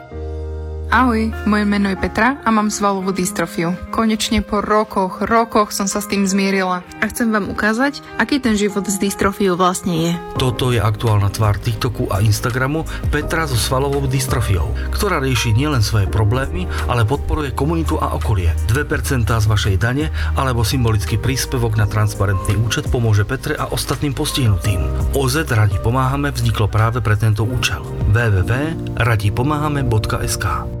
[0.91, 3.71] Ahoj, moje meno je Petra a mám svalovú dystrofiu.
[3.95, 6.83] Konečne po rokoch, rokoch som sa s tým zmierila.
[6.99, 10.11] A chcem vám ukázať, aký ten život s dystrofiou vlastne je.
[10.35, 16.11] Toto je aktuálna tvár TikToku a Instagramu Petra so svalovou dystrofiou, ktorá rieši nielen svoje
[16.11, 18.51] problémy, ale podporuje komunitu a okolie.
[18.67, 25.15] 2% z vašej dane alebo symbolický príspevok na transparentný účet pomôže Petre a ostatným postihnutým.
[25.15, 27.79] OZ Radi pomáhame vzniklo práve pre tento účel.
[28.11, 30.80] www.radipomáhame.sk